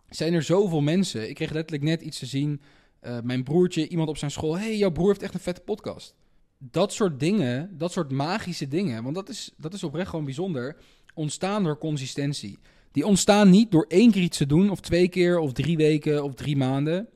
zijn 0.09 0.35
er 0.35 0.43
zoveel 0.43 0.81
mensen. 0.81 1.29
Ik 1.29 1.35
kreeg 1.35 1.51
letterlijk 1.51 1.83
net 1.83 2.01
iets 2.01 2.19
te 2.19 2.27
zien. 2.27 2.61
Uh, 3.03 3.19
mijn 3.23 3.43
broertje, 3.43 3.89
iemand 3.89 4.09
op 4.09 4.17
zijn 4.17 4.31
school. 4.31 4.59
hey, 4.59 4.77
jouw 4.77 4.91
broer 4.91 5.09
heeft 5.09 5.23
echt 5.23 5.35
een 5.35 5.41
vette 5.41 5.61
podcast. 5.61 6.15
Dat 6.59 6.93
soort 6.93 7.21
dingen, 7.21 7.79
dat 7.79 7.93
soort 7.93 8.11
magische 8.11 8.69
dingen, 8.69 9.03
want 9.03 9.15
dat 9.15 9.29
is, 9.29 9.53
dat 9.57 9.75
is 9.75 9.83
oprecht 9.83 10.09
gewoon 10.11 10.25
bijzonder, 10.25 10.77
ontstaan 11.15 11.65
door 11.65 11.79
consistentie. 11.79 12.59
Die 12.93 13.07
ontstaan 13.07 13.51
niet 13.51 13.71
door 13.71 13.85
één 13.89 14.11
keer 14.11 14.23
iets 14.23 14.37
te 14.37 14.47
doen, 14.47 14.71
of 14.71 14.81
twee 14.81 15.09
keer, 15.09 15.39
of 15.39 15.53
drie 15.53 15.77
weken, 15.77 16.25
of 16.25 16.35
drie 16.35 16.57
maanden. 16.57 17.09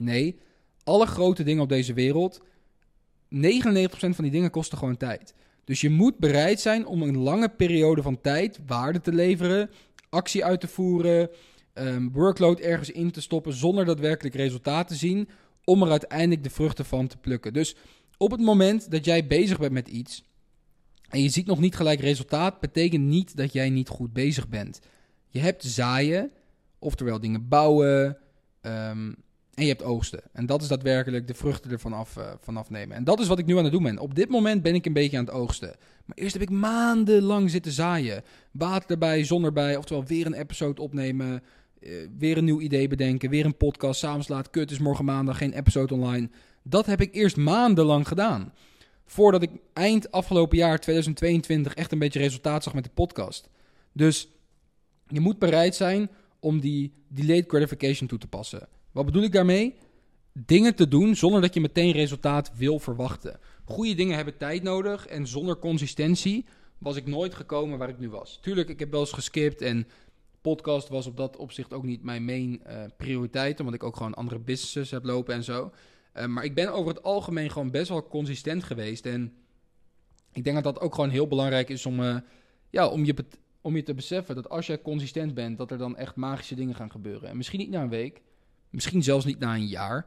Nee, 0.00 0.38
alle 0.84 1.06
grote 1.06 1.42
dingen 1.42 1.62
op 1.62 1.68
deze 1.68 1.92
wereld, 1.92 2.40
99% 2.40 2.44
van 3.88 4.24
die 4.24 4.30
dingen 4.30 4.50
kosten 4.50 4.78
gewoon 4.78 4.96
tijd. 4.96 5.34
Dus 5.64 5.80
je 5.80 5.90
moet 5.90 6.18
bereid 6.18 6.60
zijn 6.60 6.86
om 6.86 7.02
een 7.02 7.18
lange 7.18 7.48
periode 7.48 8.02
van 8.02 8.20
tijd 8.20 8.58
waarde 8.66 9.00
te 9.00 9.12
leveren, 9.12 9.70
actie 10.08 10.44
uit 10.44 10.60
te 10.60 10.68
voeren, 10.68 11.30
um, 11.74 12.12
workload 12.12 12.60
ergens 12.60 12.90
in 12.90 13.10
te 13.10 13.20
stoppen 13.20 13.52
zonder 13.52 13.84
daadwerkelijk 13.84 14.34
resultaat 14.34 14.88
te 14.88 14.94
zien, 14.94 15.28
om 15.64 15.82
er 15.82 15.90
uiteindelijk 15.90 16.42
de 16.42 16.50
vruchten 16.50 16.84
van 16.84 17.06
te 17.06 17.16
plukken. 17.16 17.52
Dus 17.52 17.76
op 18.16 18.30
het 18.30 18.40
moment 18.40 18.90
dat 18.90 19.04
jij 19.04 19.26
bezig 19.26 19.58
bent 19.58 19.72
met 19.72 19.88
iets 19.88 20.24
en 21.08 21.22
je 21.22 21.28
ziet 21.28 21.46
nog 21.46 21.60
niet 21.60 21.76
gelijk 21.76 22.00
resultaat, 22.00 22.60
betekent 22.60 23.04
niet 23.04 23.36
dat 23.36 23.52
jij 23.52 23.70
niet 23.70 23.88
goed 23.88 24.12
bezig 24.12 24.48
bent. 24.48 24.80
Je 25.28 25.38
hebt 25.38 25.64
zaaien, 25.64 26.30
oftewel 26.78 27.20
dingen 27.20 27.48
bouwen, 27.48 28.18
um, 28.62 29.16
en 29.56 29.62
je 29.62 29.68
hebt 29.68 29.82
oogsten. 29.82 30.20
En 30.32 30.46
dat 30.46 30.62
is 30.62 30.68
daadwerkelijk 30.68 31.26
de 31.26 31.34
vruchten 31.34 31.70
ervan 31.70 31.92
af, 31.92 32.16
uh, 32.16 32.32
vanaf 32.40 32.70
nemen. 32.70 32.96
En 32.96 33.04
dat 33.04 33.20
is 33.20 33.26
wat 33.26 33.38
ik 33.38 33.46
nu 33.46 33.56
aan 33.58 33.64
het 33.64 33.72
doen 33.72 33.82
ben. 33.82 33.98
Op 33.98 34.14
dit 34.14 34.28
moment 34.28 34.62
ben 34.62 34.74
ik 34.74 34.86
een 34.86 34.92
beetje 34.92 35.18
aan 35.18 35.24
het 35.24 35.34
oogsten. 35.34 35.74
Maar 36.04 36.16
eerst 36.16 36.32
heb 36.32 36.42
ik 36.42 36.50
maandenlang 36.50 37.50
zitten 37.50 37.72
zaaien. 37.72 38.22
Water 38.50 38.90
erbij, 38.90 39.24
zon 39.24 39.44
erbij. 39.44 39.76
Oftewel 39.76 40.04
weer 40.04 40.26
een 40.26 40.34
episode 40.34 40.82
opnemen. 40.82 41.42
Uh, 41.80 41.92
weer 42.18 42.36
een 42.36 42.44
nieuw 42.44 42.60
idee 42.60 42.88
bedenken. 42.88 43.30
Weer 43.30 43.44
een 43.44 43.56
podcast. 43.56 44.00
S'avonds 44.00 44.28
laat. 44.28 44.50
Kut 44.50 44.70
is 44.70 44.78
morgen 44.78 45.04
maandag 45.04 45.38
geen 45.38 45.52
episode 45.52 45.94
online. 45.94 46.30
Dat 46.62 46.86
heb 46.86 47.00
ik 47.00 47.14
eerst 47.14 47.36
maandenlang 47.36 48.08
gedaan. 48.08 48.52
Voordat 49.06 49.42
ik 49.42 49.50
eind 49.72 50.10
afgelopen 50.10 50.58
jaar 50.58 50.80
2022 50.80 51.74
echt 51.74 51.92
een 51.92 51.98
beetje 51.98 52.18
resultaat 52.18 52.62
zag 52.62 52.74
met 52.74 52.84
de 52.84 52.90
podcast. 52.94 53.48
Dus 53.92 54.28
je 55.08 55.20
moet 55.20 55.38
bereid 55.38 55.74
zijn 55.74 56.10
om 56.40 56.60
die 56.60 56.92
delayed 57.08 57.48
gratification 57.48 58.08
toe 58.08 58.18
te 58.18 58.28
passen. 58.28 58.68
Wat 58.96 59.04
bedoel 59.04 59.22
ik 59.22 59.32
daarmee? 59.32 59.74
Dingen 60.32 60.74
te 60.74 60.88
doen 60.88 61.16
zonder 61.16 61.40
dat 61.40 61.54
je 61.54 61.60
meteen 61.60 61.92
resultaat 61.92 62.56
wil 62.56 62.78
verwachten. 62.78 63.38
Goede 63.64 63.94
dingen 63.94 64.16
hebben 64.16 64.36
tijd 64.36 64.62
nodig 64.62 65.06
en 65.06 65.26
zonder 65.26 65.58
consistentie 65.58 66.46
was 66.78 66.96
ik 66.96 67.06
nooit 67.06 67.34
gekomen 67.34 67.78
waar 67.78 67.88
ik 67.88 67.98
nu 67.98 68.08
was. 68.08 68.38
Tuurlijk, 68.42 68.68
ik 68.68 68.78
heb 68.78 68.90
wel 68.90 69.00
eens 69.00 69.12
geskipt 69.12 69.60
en 69.60 69.86
podcast 70.40 70.88
was 70.88 71.06
op 71.06 71.16
dat 71.16 71.36
opzicht 71.36 71.72
ook 71.72 71.84
niet 71.84 72.02
mijn 72.02 72.24
main 72.24 72.62
uh, 72.66 72.82
prioriteit, 72.96 73.60
omdat 73.60 73.74
ik 73.74 73.82
ook 73.82 73.96
gewoon 73.96 74.14
andere 74.14 74.40
businesses 74.40 74.90
heb 74.90 75.04
lopen 75.04 75.34
en 75.34 75.44
zo. 75.44 75.72
Uh, 76.14 76.26
maar 76.26 76.44
ik 76.44 76.54
ben 76.54 76.72
over 76.72 76.94
het 76.94 77.02
algemeen 77.02 77.50
gewoon 77.50 77.70
best 77.70 77.88
wel 77.88 78.08
consistent 78.08 78.64
geweest 78.64 79.06
en 79.06 79.32
ik 80.32 80.44
denk 80.44 80.62
dat 80.62 80.74
dat 80.74 80.82
ook 80.82 80.94
gewoon 80.94 81.10
heel 81.10 81.28
belangrijk 81.28 81.68
is 81.68 81.86
om, 81.86 82.00
uh, 82.00 82.16
ja, 82.70 82.88
om, 82.88 83.04
je, 83.04 83.14
om 83.60 83.76
je 83.76 83.82
te 83.82 83.94
beseffen 83.94 84.34
dat 84.34 84.48
als 84.48 84.66
jij 84.66 84.82
consistent 84.82 85.34
bent, 85.34 85.58
dat 85.58 85.70
er 85.70 85.78
dan 85.78 85.96
echt 85.96 86.16
magische 86.16 86.54
dingen 86.54 86.74
gaan 86.74 86.90
gebeuren. 86.90 87.28
En 87.28 87.36
misschien 87.36 87.58
niet 87.58 87.70
na 87.70 87.82
een 87.82 87.88
week, 87.88 88.22
Misschien 88.76 89.02
zelfs 89.02 89.24
niet 89.24 89.38
na 89.38 89.54
een 89.54 89.66
jaar. 89.66 90.06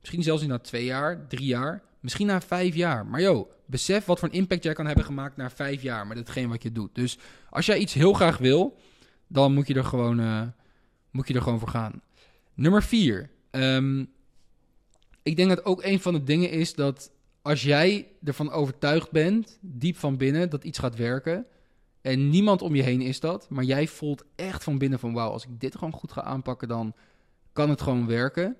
Misschien 0.00 0.22
zelfs 0.22 0.40
niet 0.40 0.50
na 0.50 0.58
twee 0.58 0.84
jaar, 0.84 1.26
drie 1.26 1.46
jaar. 1.46 1.82
Misschien 2.00 2.26
na 2.26 2.40
vijf 2.40 2.74
jaar. 2.74 3.06
Maar 3.06 3.20
joh, 3.20 3.50
besef 3.66 4.04
wat 4.04 4.18
voor 4.18 4.28
een 4.28 4.34
impact 4.34 4.62
jij 4.62 4.72
kan 4.72 4.86
hebben 4.86 5.04
gemaakt 5.04 5.36
na 5.36 5.50
vijf 5.50 5.82
jaar 5.82 6.06
met 6.06 6.18
hetgeen 6.18 6.48
wat 6.48 6.62
je 6.62 6.72
doet. 6.72 6.94
Dus 6.94 7.18
als 7.50 7.66
jij 7.66 7.78
iets 7.78 7.92
heel 7.92 8.12
graag 8.12 8.38
wil, 8.38 8.78
dan 9.26 9.54
moet 9.54 9.66
je 9.66 9.74
er 9.74 9.84
gewoon, 9.84 10.20
uh, 10.20 10.42
moet 11.10 11.28
je 11.28 11.34
er 11.34 11.42
gewoon 11.42 11.58
voor 11.58 11.68
gaan. 11.68 12.02
Nummer 12.54 12.82
vier. 12.82 13.30
Um, 13.50 14.12
ik 15.22 15.36
denk 15.36 15.48
dat 15.48 15.64
ook 15.64 15.82
een 15.82 16.00
van 16.00 16.12
de 16.12 16.22
dingen 16.22 16.50
is 16.50 16.74
dat 16.74 17.10
als 17.42 17.62
jij 17.62 18.08
ervan 18.24 18.50
overtuigd 18.50 19.10
bent, 19.10 19.58
diep 19.60 19.96
van 19.96 20.16
binnen, 20.16 20.50
dat 20.50 20.64
iets 20.64 20.78
gaat 20.78 20.96
werken. 20.96 21.46
En 22.00 22.28
niemand 22.28 22.62
om 22.62 22.74
je 22.74 22.82
heen 22.82 23.00
is 23.00 23.20
dat. 23.20 23.50
Maar 23.50 23.64
jij 23.64 23.86
voelt 23.86 24.24
echt 24.34 24.64
van 24.64 24.78
binnen 24.78 24.98
van 24.98 25.12
wauw, 25.12 25.30
als 25.30 25.44
ik 25.44 25.60
dit 25.60 25.74
gewoon 25.74 25.92
goed 25.92 26.12
ga 26.12 26.22
aanpakken, 26.22 26.68
dan 26.68 26.94
kan 27.58 27.70
het 27.70 27.80
gewoon 27.82 28.06
werken, 28.06 28.56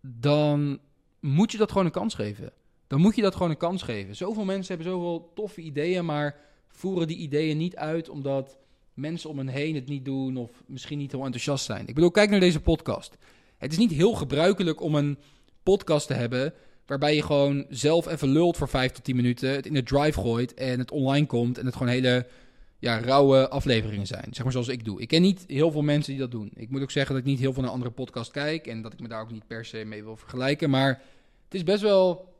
dan 0.00 0.78
moet 1.20 1.52
je 1.52 1.58
dat 1.58 1.70
gewoon 1.70 1.86
een 1.86 1.92
kans 1.92 2.14
geven. 2.14 2.52
Dan 2.86 3.00
moet 3.00 3.16
je 3.16 3.22
dat 3.22 3.34
gewoon 3.34 3.50
een 3.50 3.56
kans 3.56 3.82
geven. 3.82 4.16
Zoveel 4.16 4.44
mensen 4.44 4.74
hebben 4.74 4.92
zoveel 4.92 5.30
toffe 5.34 5.60
ideeën, 5.60 6.04
maar 6.04 6.36
voeren 6.68 7.06
die 7.06 7.16
ideeën 7.16 7.56
niet 7.56 7.76
uit 7.76 8.08
omdat 8.08 8.58
mensen 8.94 9.30
om 9.30 9.38
hen 9.38 9.48
heen 9.48 9.74
het 9.74 9.88
niet 9.88 10.04
doen 10.04 10.36
of 10.36 10.50
misschien 10.66 10.98
niet 10.98 11.12
heel 11.12 11.24
enthousiast 11.24 11.64
zijn. 11.64 11.86
Ik 11.86 11.94
bedoel, 11.94 12.10
kijk 12.10 12.30
naar 12.30 12.40
deze 12.40 12.60
podcast. 12.60 13.16
Het 13.56 13.72
is 13.72 13.78
niet 13.78 13.92
heel 13.92 14.12
gebruikelijk 14.12 14.80
om 14.80 14.94
een 14.94 15.18
podcast 15.62 16.06
te 16.06 16.14
hebben 16.14 16.54
waarbij 16.86 17.14
je 17.14 17.22
gewoon 17.22 17.66
zelf 17.68 18.06
even 18.06 18.28
lult 18.28 18.56
voor 18.56 18.68
5 18.68 18.92
tot 18.92 19.04
10 19.04 19.16
minuten, 19.16 19.50
het 19.50 19.66
in 19.66 19.74
de 19.74 19.82
drive 19.82 20.20
gooit 20.20 20.54
en 20.54 20.78
het 20.78 20.90
online 20.90 21.26
komt 21.26 21.58
en 21.58 21.66
het 21.66 21.76
gewoon 21.76 21.92
hele 21.92 22.26
ja, 22.78 23.00
rauwe 23.00 23.48
afleveringen 23.48 24.06
zijn. 24.06 24.26
Zeg 24.30 24.42
maar 24.42 24.52
zoals 24.52 24.68
ik 24.68 24.84
doe. 24.84 25.00
Ik 25.00 25.08
ken 25.08 25.22
niet 25.22 25.44
heel 25.46 25.70
veel 25.70 25.82
mensen 25.82 26.12
die 26.12 26.20
dat 26.20 26.30
doen. 26.30 26.50
Ik 26.54 26.70
moet 26.70 26.82
ook 26.82 26.90
zeggen 26.90 27.14
dat 27.14 27.24
ik 27.24 27.30
niet 27.30 27.40
heel 27.40 27.52
veel 27.52 27.62
naar 27.62 27.70
andere 27.70 27.90
podcasts 27.90 28.32
kijk. 28.32 28.66
En 28.66 28.82
dat 28.82 28.92
ik 28.92 29.00
me 29.00 29.08
daar 29.08 29.20
ook 29.20 29.30
niet 29.30 29.46
per 29.46 29.64
se 29.64 29.84
mee 29.84 30.04
wil 30.04 30.16
vergelijken. 30.16 30.70
Maar 30.70 31.02
het 31.44 31.54
is 31.54 31.62
best 31.62 31.82
wel. 31.82 32.34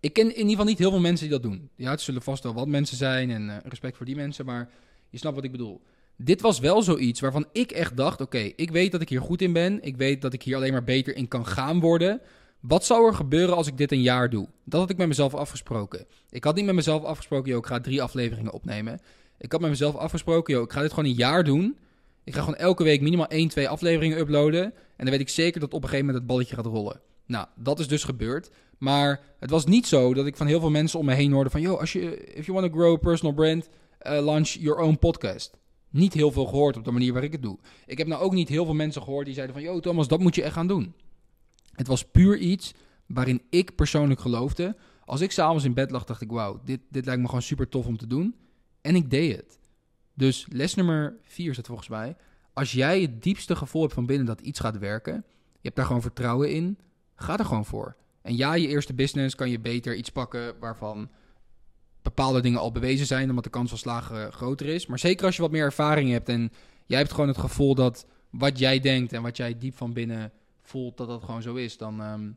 Ik 0.00 0.12
ken 0.12 0.24
in 0.24 0.36
ieder 0.36 0.50
geval 0.50 0.64
niet 0.64 0.78
heel 0.78 0.90
veel 0.90 1.00
mensen 1.00 1.28
die 1.28 1.38
dat 1.38 1.42
doen. 1.42 1.70
Ja, 1.76 1.90
het 1.90 2.00
zullen 2.00 2.22
vast 2.22 2.42
wel 2.42 2.54
wat 2.54 2.68
mensen 2.68 2.96
zijn. 2.96 3.30
En 3.30 3.48
uh, 3.48 3.56
respect 3.64 3.96
voor 3.96 4.06
die 4.06 4.16
mensen. 4.16 4.44
Maar 4.44 4.70
je 5.10 5.18
snapt 5.18 5.34
wat 5.34 5.44
ik 5.44 5.52
bedoel. 5.52 5.80
Dit 6.16 6.40
was 6.40 6.58
wel 6.58 6.82
zoiets 6.82 7.20
waarvan 7.20 7.46
ik 7.52 7.70
echt 7.70 7.96
dacht: 7.96 8.20
oké, 8.20 8.38
ik 8.56 8.70
weet 8.70 8.92
dat 8.92 9.00
ik 9.00 9.08
hier 9.08 9.20
goed 9.20 9.42
in 9.42 9.52
ben. 9.52 9.82
Ik 9.82 9.96
weet 9.96 10.22
dat 10.22 10.32
ik 10.32 10.42
hier 10.42 10.56
alleen 10.56 10.72
maar 10.72 10.84
beter 10.84 11.16
in 11.16 11.28
kan 11.28 11.46
gaan 11.46 11.80
worden. 11.80 12.20
Wat 12.60 12.84
zou 12.84 13.06
er 13.06 13.14
gebeuren 13.14 13.56
als 13.56 13.66
ik 13.66 13.76
dit 13.76 13.92
een 13.92 14.02
jaar 14.02 14.30
doe? 14.30 14.48
Dat 14.64 14.80
had 14.80 14.90
ik 14.90 14.96
met 14.96 15.08
mezelf 15.08 15.34
afgesproken. 15.34 16.06
Ik 16.30 16.44
had 16.44 16.54
niet 16.54 16.64
met 16.64 16.74
mezelf 16.74 17.04
afgesproken, 17.04 17.50
joh, 17.50 17.58
ik 17.58 17.66
ga 17.66 17.80
drie 17.80 18.02
afleveringen 18.02 18.52
opnemen. 18.52 19.00
Ik 19.40 19.52
had 19.52 19.60
met 19.60 19.70
mezelf 19.70 19.96
afgesproken, 19.96 20.54
joh, 20.54 20.62
ik 20.62 20.72
ga 20.72 20.80
dit 20.80 20.90
gewoon 20.90 21.04
een 21.04 21.16
jaar 21.16 21.44
doen. 21.44 21.76
Ik 22.24 22.34
ga 22.34 22.40
gewoon 22.40 22.56
elke 22.56 22.82
week 22.82 23.00
minimaal 23.00 23.28
1, 23.28 23.48
2 23.48 23.68
afleveringen 23.68 24.18
uploaden. 24.18 24.62
En 24.64 24.72
dan 24.96 25.10
weet 25.10 25.20
ik 25.20 25.28
zeker 25.28 25.60
dat 25.60 25.72
op 25.72 25.82
een 25.82 25.88
gegeven 25.88 26.06
moment 26.06 26.24
het 26.24 26.32
balletje 26.32 26.56
gaat 26.56 26.66
rollen. 26.66 27.00
Nou, 27.26 27.46
dat 27.56 27.78
is 27.78 27.88
dus 27.88 28.04
gebeurd. 28.04 28.50
Maar 28.78 29.20
het 29.38 29.50
was 29.50 29.66
niet 29.66 29.86
zo 29.86 30.14
dat 30.14 30.26
ik 30.26 30.36
van 30.36 30.46
heel 30.46 30.60
veel 30.60 30.70
mensen 30.70 30.98
om 30.98 31.04
me 31.04 31.14
heen 31.14 31.32
hoorde 31.32 31.50
van... 31.50 31.60
...joh, 31.60 31.80
als 31.80 31.92
je, 31.92 32.24
if 32.24 32.46
you 32.46 32.60
want 32.60 32.72
to 32.72 32.78
grow 32.78 32.94
a 32.94 32.96
personal 32.96 33.34
brand, 33.34 33.68
uh, 34.02 34.24
launch 34.24 34.48
your 34.48 34.80
own 34.80 34.98
podcast. 34.98 35.56
Niet 35.90 36.14
heel 36.14 36.30
veel 36.30 36.46
gehoord 36.46 36.76
op 36.76 36.84
de 36.84 36.90
manier 36.90 37.12
waar 37.12 37.24
ik 37.24 37.32
het 37.32 37.42
doe. 37.42 37.58
Ik 37.86 37.98
heb 37.98 38.06
nou 38.06 38.22
ook 38.22 38.32
niet 38.32 38.48
heel 38.48 38.64
veel 38.64 38.74
mensen 38.74 39.02
gehoord 39.02 39.24
die 39.24 39.34
zeiden 39.34 39.54
van... 39.56 39.64
...joh 39.64 39.80
Thomas, 39.80 40.08
dat 40.08 40.20
moet 40.20 40.34
je 40.34 40.42
echt 40.42 40.54
gaan 40.54 40.66
doen. 40.66 40.94
Het 41.72 41.86
was 41.86 42.04
puur 42.04 42.38
iets 42.38 42.74
waarin 43.06 43.42
ik 43.50 43.74
persoonlijk 43.74 44.20
geloofde. 44.20 44.76
Als 45.04 45.20
ik 45.20 45.30
s'avonds 45.30 45.64
in 45.64 45.74
bed 45.74 45.90
lag, 45.90 46.04
dacht 46.04 46.20
ik... 46.20 46.30
...wauw, 46.30 46.60
dit, 46.64 46.80
dit 46.90 47.04
lijkt 47.04 47.20
me 47.20 47.26
gewoon 47.26 47.42
super 47.42 47.68
tof 47.68 47.86
om 47.86 47.96
te 47.96 48.06
doen. 48.06 48.34
En 48.80 48.94
ik 48.94 49.10
deed 49.10 49.36
het. 49.36 49.58
Dus 50.14 50.46
les 50.48 50.74
nummer 50.74 51.16
vier 51.22 51.50
is 51.50 51.56
het 51.56 51.66
volgens 51.66 51.88
mij. 51.88 52.16
Als 52.52 52.72
jij 52.72 53.00
het 53.00 53.22
diepste 53.22 53.56
gevoel 53.56 53.82
hebt 53.82 53.94
van 53.94 54.06
binnen 54.06 54.26
dat 54.26 54.40
iets 54.40 54.60
gaat 54.60 54.78
werken, 54.78 55.24
je 55.52 55.58
hebt 55.62 55.76
daar 55.76 55.86
gewoon 55.86 56.02
vertrouwen 56.02 56.50
in, 56.50 56.78
ga 57.14 57.38
er 57.38 57.44
gewoon 57.44 57.64
voor. 57.64 57.96
En 58.22 58.36
ja, 58.36 58.54
je 58.54 58.68
eerste 58.68 58.94
business 58.94 59.34
kan 59.34 59.50
je 59.50 59.60
beter 59.60 59.94
iets 59.94 60.10
pakken 60.10 60.58
waarvan 60.58 61.10
bepaalde 62.02 62.40
dingen 62.40 62.60
al 62.60 62.72
bewezen 62.72 63.06
zijn, 63.06 63.28
omdat 63.28 63.44
de 63.44 63.50
kans 63.50 63.68
van 63.68 63.78
slagen 63.78 64.32
groter 64.32 64.66
is. 64.66 64.86
Maar 64.86 64.98
zeker 64.98 65.26
als 65.26 65.36
je 65.36 65.42
wat 65.42 65.50
meer 65.50 65.64
ervaring 65.64 66.10
hebt 66.10 66.28
en 66.28 66.52
jij 66.86 66.98
hebt 66.98 67.12
gewoon 67.12 67.28
het 67.28 67.38
gevoel 67.38 67.74
dat 67.74 68.06
wat 68.30 68.58
jij 68.58 68.80
denkt 68.80 69.12
en 69.12 69.22
wat 69.22 69.36
jij 69.36 69.58
diep 69.58 69.76
van 69.76 69.92
binnen 69.92 70.32
voelt, 70.62 70.96
dat 70.96 71.08
dat 71.08 71.24
gewoon 71.24 71.42
zo 71.42 71.54
is, 71.54 71.76
dan, 71.76 72.00
um, 72.00 72.36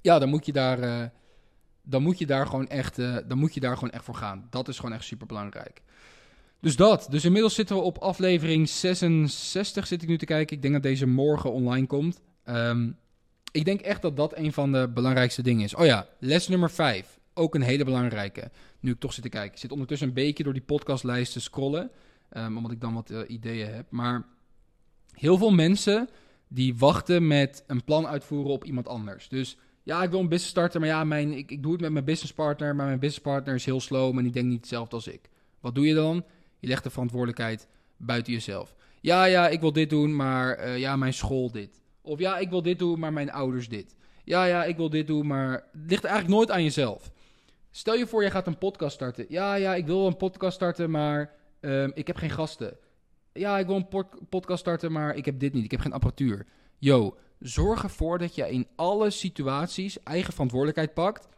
ja, 0.00 0.18
dan 0.18 0.28
moet 0.28 0.46
je 0.46 0.52
daar. 0.52 0.82
Uh, 0.82 1.04
dan 1.84 2.02
moet 2.02 2.18
je 2.18 2.26
daar 2.26 2.46
gewoon 2.46 2.68
echt, 2.68 2.98
uh, 2.98 3.16
dan 3.28 3.38
moet 3.38 3.54
je 3.54 3.60
daar 3.60 3.74
gewoon 3.74 3.90
echt 3.90 4.04
voor 4.04 4.14
gaan. 4.14 4.46
Dat 4.50 4.68
is 4.68 4.76
gewoon 4.78 4.94
echt 4.94 5.04
super 5.04 5.26
belangrijk. 5.26 5.82
Dus 6.60 6.76
dat. 6.76 7.06
Dus 7.10 7.24
inmiddels 7.24 7.54
zitten 7.54 7.76
we 7.76 7.82
op 7.82 7.98
aflevering 7.98 8.68
66, 8.68 9.86
zit 9.86 10.02
ik 10.02 10.08
nu 10.08 10.18
te 10.18 10.24
kijken. 10.24 10.56
Ik 10.56 10.62
denk 10.62 10.74
dat 10.74 10.82
deze 10.82 11.06
morgen 11.06 11.52
online 11.52 11.86
komt. 11.86 12.20
Um, 12.44 12.96
ik 13.52 13.64
denk 13.64 13.80
echt 13.80 14.02
dat 14.02 14.16
dat 14.16 14.36
een 14.36 14.52
van 14.52 14.72
de 14.72 14.90
belangrijkste 14.94 15.42
dingen 15.42 15.64
is. 15.64 15.74
Oh 15.74 15.84
ja, 15.84 16.08
les 16.18 16.48
nummer 16.48 16.70
5. 16.70 17.18
Ook 17.34 17.54
een 17.54 17.62
hele 17.62 17.84
belangrijke. 17.84 18.50
Nu 18.80 18.90
ik 18.90 19.00
toch 19.00 19.12
zit 19.12 19.22
te 19.22 19.28
kijken. 19.28 19.52
Ik 19.52 19.58
zit 19.58 19.72
ondertussen 19.72 20.08
een 20.08 20.14
beetje 20.14 20.44
door 20.44 20.52
die 20.52 20.62
podcastlijst 20.62 21.32
te 21.32 21.40
scrollen. 21.40 21.90
Um, 22.36 22.56
omdat 22.56 22.72
ik 22.72 22.80
dan 22.80 22.94
wat 22.94 23.10
uh, 23.10 23.20
ideeën 23.26 23.74
heb. 23.74 23.90
Maar 23.90 24.26
heel 25.12 25.38
veel 25.38 25.52
mensen 25.52 26.08
die 26.48 26.76
wachten 26.76 27.26
met 27.26 27.64
een 27.66 27.84
plan 27.84 28.06
uitvoeren 28.06 28.52
op 28.52 28.64
iemand 28.64 28.88
anders. 28.88 29.28
Dus 29.28 29.56
ja, 29.84 30.02
ik 30.02 30.10
wil 30.10 30.20
een 30.20 30.28
business 30.28 30.50
starten, 30.50 30.80
maar 30.80 30.88
ja, 30.88 31.04
mijn, 31.04 31.32
ik, 31.32 31.50
ik 31.50 31.62
doe 31.62 31.72
het 31.72 31.80
met 31.80 31.92
mijn 31.92 32.04
businesspartner, 32.04 32.74
maar 32.74 32.86
mijn 32.86 32.98
businesspartner 32.98 33.54
is 33.54 33.64
heel 33.64 33.80
slow 33.80 34.16
en 34.16 34.22
die 34.22 34.32
denkt 34.32 34.48
niet 34.48 34.60
hetzelfde 34.60 34.96
als 34.96 35.06
ik. 35.06 35.30
Wat 35.60 35.74
doe 35.74 35.86
je 35.86 35.94
dan? 35.94 36.24
Je 36.58 36.68
legt 36.68 36.82
de 36.82 36.90
verantwoordelijkheid 36.90 37.68
buiten 37.96 38.32
jezelf. 38.32 38.74
Ja, 39.00 39.24
ja, 39.24 39.48
ik 39.48 39.60
wil 39.60 39.72
dit 39.72 39.90
doen, 39.90 40.16
maar 40.16 40.66
uh, 40.66 40.78
ja, 40.78 40.96
mijn 40.96 41.14
school 41.14 41.50
dit. 41.50 41.82
Of 42.00 42.18
ja, 42.18 42.38
ik 42.38 42.50
wil 42.50 42.62
dit 42.62 42.78
doen, 42.78 42.98
maar 42.98 43.12
mijn 43.12 43.32
ouders 43.32 43.68
dit. 43.68 43.96
Ja, 44.24 44.44
ja, 44.44 44.64
ik 44.64 44.76
wil 44.76 44.90
dit 44.90 45.06
doen, 45.06 45.26
maar 45.26 45.52
het 45.52 45.90
ligt 45.90 46.04
eigenlijk 46.04 46.36
nooit 46.36 46.50
aan 46.50 46.62
jezelf. 46.62 47.10
Stel 47.70 47.94
je 47.94 48.06
voor, 48.06 48.22
je 48.22 48.30
gaat 48.30 48.46
een 48.46 48.58
podcast 48.58 48.94
starten. 48.94 49.26
Ja, 49.28 49.54
ja, 49.54 49.74
ik 49.74 49.86
wil 49.86 50.06
een 50.06 50.16
podcast 50.16 50.54
starten, 50.54 50.90
maar 50.90 51.32
uh, 51.60 51.88
ik 51.94 52.06
heb 52.06 52.16
geen 52.16 52.30
gasten. 52.30 52.76
Ja, 53.32 53.58
ik 53.58 53.66
wil 53.66 53.76
een 53.76 54.06
podcast 54.28 54.60
starten, 54.60 54.92
maar 54.92 55.16
ik 55.16 55.24
heb 55.24 55.38
dit 55.38 55.52
niet. 55.52 55.64
Ik 55.64 55.70
heb 55.70 55.80
geen 55.80 55.92
apparatuur. 55.92 56.46
Yo, 56.84 57.16
zorg 57.38 57.82
ervoor 57.82 58.18
dat 58.18 58.34
je 58.34 58.50
in 58.50 58.66
alle 58.76 59.10
situaties 59.10 60.02
eigen 60.02 60.32
verantwoordelijkheid 60.32 60.94
pakt. 60.94 61.28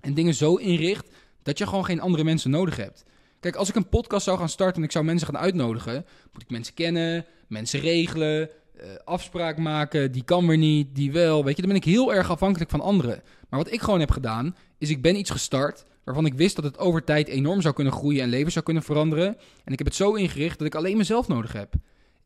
En 0.00 0.14
dingen 0.14 0.34
zo 0.34 0.54
inricht 0.54 1.08
dat 1.42 1.58
je 1.58 1.66
gewoon 1.66 1.84
geen 1.84 2.00
andere 2.00 2.24
mensen 2.24 2.50
nodig 2.50 2.76
hebt. 2.76 3.04
Kijk, 3.40 3.56
als 3.56 3.68
ik 3.68 3.74
een 3.74 3.88
podcast 3.88 4.24
zou 4.24 4.38
gaan 4.38 4.48
starten 4.48 4.76
en 4.76 4.82
ik 4.82 4.92
zou 4.92 5.04
mensen 5.04 5.26
gaan 5.26 5.38
uitnodigen, 5.38 6.06
moet 6.32 6.42
ik 6.42 6.50
mensen 6.50 6.74
kennen, 6.74 7.26
mensen 7.48 7.80
regelen, 7.80 8.50
uh, 8.80 8.84
afspraak 9.04 9.56
maken, 9.56 10.12
die 10.12 10.24
kan 10.24 10.46
weer 10.46 10.58
niet, 10.58 10.94
die 10.94 11.12
wel. 11.12 11.44
Weet 11.44 11.56
je, 11.56 11.62
dan 11.62 11.70
ben 11.70 11.80
ik 11.80 11.86
heel 11.86 12.14
erg 12.14 12.30
afhankelijk 12.30 12.70
van 12.70 12.80
anderen. 12.80 13.22
Maar 13.48 13.62
wat 13.62 13.72
ik 13.72 13.80
gewoon 13.80 14.00
heb 14.00 14.10
gedaan, 14.10 14.56
is 14.78 14.90
ik 14.90 15.02
ben 15.02 15.16
iets 15.16 15.30
gestart 15.30 15.84
waarvan 16.04 16.26
ik 16.26 16.34
wist 16.34 16.56
dat 16.56 16.64
het 16.64 16.78
over 16.78 17.04
tijd 17.04 17.28
enorm 17.28 17.60
zou 17.60 17.74
kunnen 17.74 17.92
groeien 17.92 18.22
en 18.22 18.28
leven 18.28 18.52
zou 18.52 18.64
kunnen 18.64 18.82
veranderen. 18.82 19.36
En 19.64 19.72
ik 19.72 19.78
heb 19.78 19.86
het 19.86 19.96
zo 19.96 20.14
ingericht 20.14 20.58
dat 20.58 20.66
ik 20.66 20.74
alleen 20.74 20.96
mezelf 20.96 21.28
nodig 21.28 21.52
heb. 21.52 21.74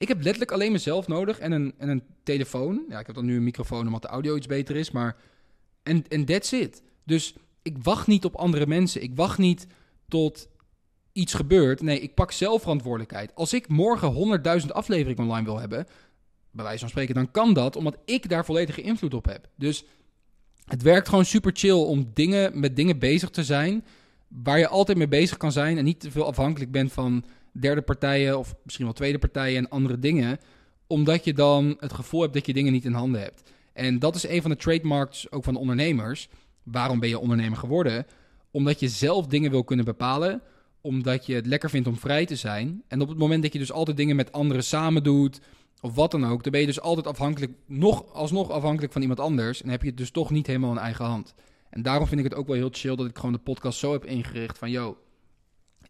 Ik 0.02 0.08
heb 0.08 0.22
letterlijk 0.22 0.52
alleen 0.52 0.72
mezelf 0.72 1.08
nodig 1.08 1.38
en 1.38 1.52
een, 1.52 1.74
en 1.78 1.88
een 1.88 2.02
telefoon. 2.22 2.84
Ja, 2.88 2.98
ik 2.98 3.06
heb 3.06 3.14
dan 3.14 3.24
nu 3.24 3.36
een 3.36 3.44
microfoon 3.44 3.86
omdat 3.86 4.02
de 4.02 4.08
audio 4.08 4.36
iets 4.36 4.46
beter 4.46 4.76
is, 4.76 4.90
maar... 4.90 5.16
En, 5.82 6.08
en 6.08 6.24
that's 6.24 6.52
it. 6.52 6.82
Dus 7.04 7.34
ik 7.62 7.76
wacht 7.82 8.06
niet 8.06 8.24
op 8.24 8.36
andere 8.36 8.66
mensen. 8.66 9.02
Ik 9.02 9.10
wacht 9.14 9.38
niet 9.38 9.66
tot 10.08 10.48
iets 11.12 11.34
gebeurt. 11.34 11.82
Nee, 11.82 12.00
ik 12.00 12.14
pak 12.14 12.32
zelf 12.32 12.62
verantwoordelijkheid. 12.62 13.34
Als 13.34 13.52
ik 13.52 13.68
morgen 13.68 14.40
100.000 14.60 14.66
afleveringen 14.66 15.22
online 15.22 15.44
wil 15.44 15.58
hebben, 15.58 15.86
bij 16.50 16.64
wijze 16.64 16.80
van 16.80 16.88
spreken, 16.88 17.14
dan 17.14 17.30
kan 17.30 17.54
dat 17.54 17.76
omdat 17.76 17.98
ik 18.04 18.28
daar 18.28 18.44
volledige 18.44 18.82
invloed 18.82 19.14
op 19.14 19.24
heb. 19.24 19.48
Dus 19.56 19.84
het 20.64 20.82
werkt 20.82 21.08
gewoon 21.08 21.24
super 21.24 21.52
chill 21.54 21.82
om 21.82 22.10
dingen, 22.14 22.60
met 22.60 22.76
dingen 22.76 22.98
bezig 22.98 23.30
te 23.30 23.44
zijn 23.44 23.84
waar 24.28 24.58
je 24.58 24.68
altijd 24.68 24.98
mee 24.98 25.08
bezig 25.08 25.36
kan 25.36 25.52
zijn 25.52 25.78
en 25.78 25.84
niet 25.84 26.00
te 26.00 26.10
veel 26.10 26.26
afhankelijk 26.26 26.70
bent 26.70 26.92
van 26.92 27.24
derde 27.52 27.82
partijen 27.82 28.38
of 28.38 28.54
misschien 28.62 28.84
wel 28.84 28.94
tweede 28.94 29.18
partijen 29.18 29.58
en 29.58 29.68
andere 29.68 29.98
dingen, 29.98 30.38
omdat 30.86 31.24
je 31.24 31.32
dan 31.32 31.76
het 31.78 31.92
gevoel 31.92 32.20
hebt 32.20 32.34
dat 32.34 32.46
je 32.46 32.52
dingen 32.52 32.72
niet 32.72 32.84
in 32.84 32.92
handen 32.92 33.20
hebt. 33.20 33.50
En 33.72 33.98
dat 33.98 34.14
is 34.14 34.28
een 34.28 34.42
van 34.42 34.50
de 34.50 34.56
trademarks 34.56 35.30
ook 35.30 35.44
van 35.44 35.54
de 35.54 35.60
ondernemers. 35.60 36.28
Waarom 36.62 37.00
ben 37.00 37.08
je 37.08 37.18
ondernemer 37.18 37.58
geworden? 37.58 38.06
Omdat 38.50 38.80
je 38.80 38.88
zelf 38.88 39.26
dingen 39.26 39.50
wil 39.50 39.64
kunnen 39.64 39.84
bepalen, 39.84 40.42
omdat 40.80 41.26
je 41.26 41.34
het 41.34 41.46
lekker 41.46 41.70
vindt 41.70 41.88
om 41.88 41.96
vrij 41.96 42.26
te 42.26 42.36
zijn. 42.36 42.82
En 42.88 43.00
op 43.00 43.08
het 43.08 43.18
moment 43.18 43.42
dat 43.42 43.52
je 43.52 43.58
dus 43.58 43.72
altijd 43.72 43.96
dingen 43.96 44.16
met 44.16 44.32
anderen 44.32 44.64
samen 44.64 45.02
doet, 45.02 45.40
of 45.80 45.94
wat 45.94 46.10
dan 46.10 46.26
ook, 46.26 46.42
dan 46.42 46.52
ben 46.52 46.60
je 46.60 46.66
dus 46.66 46.80
altijd 46.80 47.06
afhankelijk, 47.06 47.52
nog, 47.66 48.12
alsnog 48.12 48.50
afhankelijk 48.50 48.92
van 48.92 49.02
iemand 49.02 49.20
anders. 49.20 49.62
En 49.62 49.68
heb 49.68 49.82
je 49.82 49.88
het 49.88 49.96
dus 49.96 50.10
toch 50.10 50.30
niet 50.30 50.46
helemaal 50.46 50.70
in 50.70 50.78
eigen 50.78 51.04
hand. 51.04 51.34
En 51.70 51.82
daarom 51.82 52.06
vind 52.06 52.20
ik 52.20 52.26
het 52.26 52.34
ook 52.34 52.46
wel 52.46 52.56
heel 52.56 52.68
chill 52.72 52.96
dat 52.96 53.06
ik 53.06 53.16
gewoon 53.16 53.32
de 53.32 53.38
podcast 53.38 53.78
zo 53.78 53.92
heb 53.92 54.04
ingericht 54.04 54.58
van, 54.58 54.70
yo, 54.70 54.96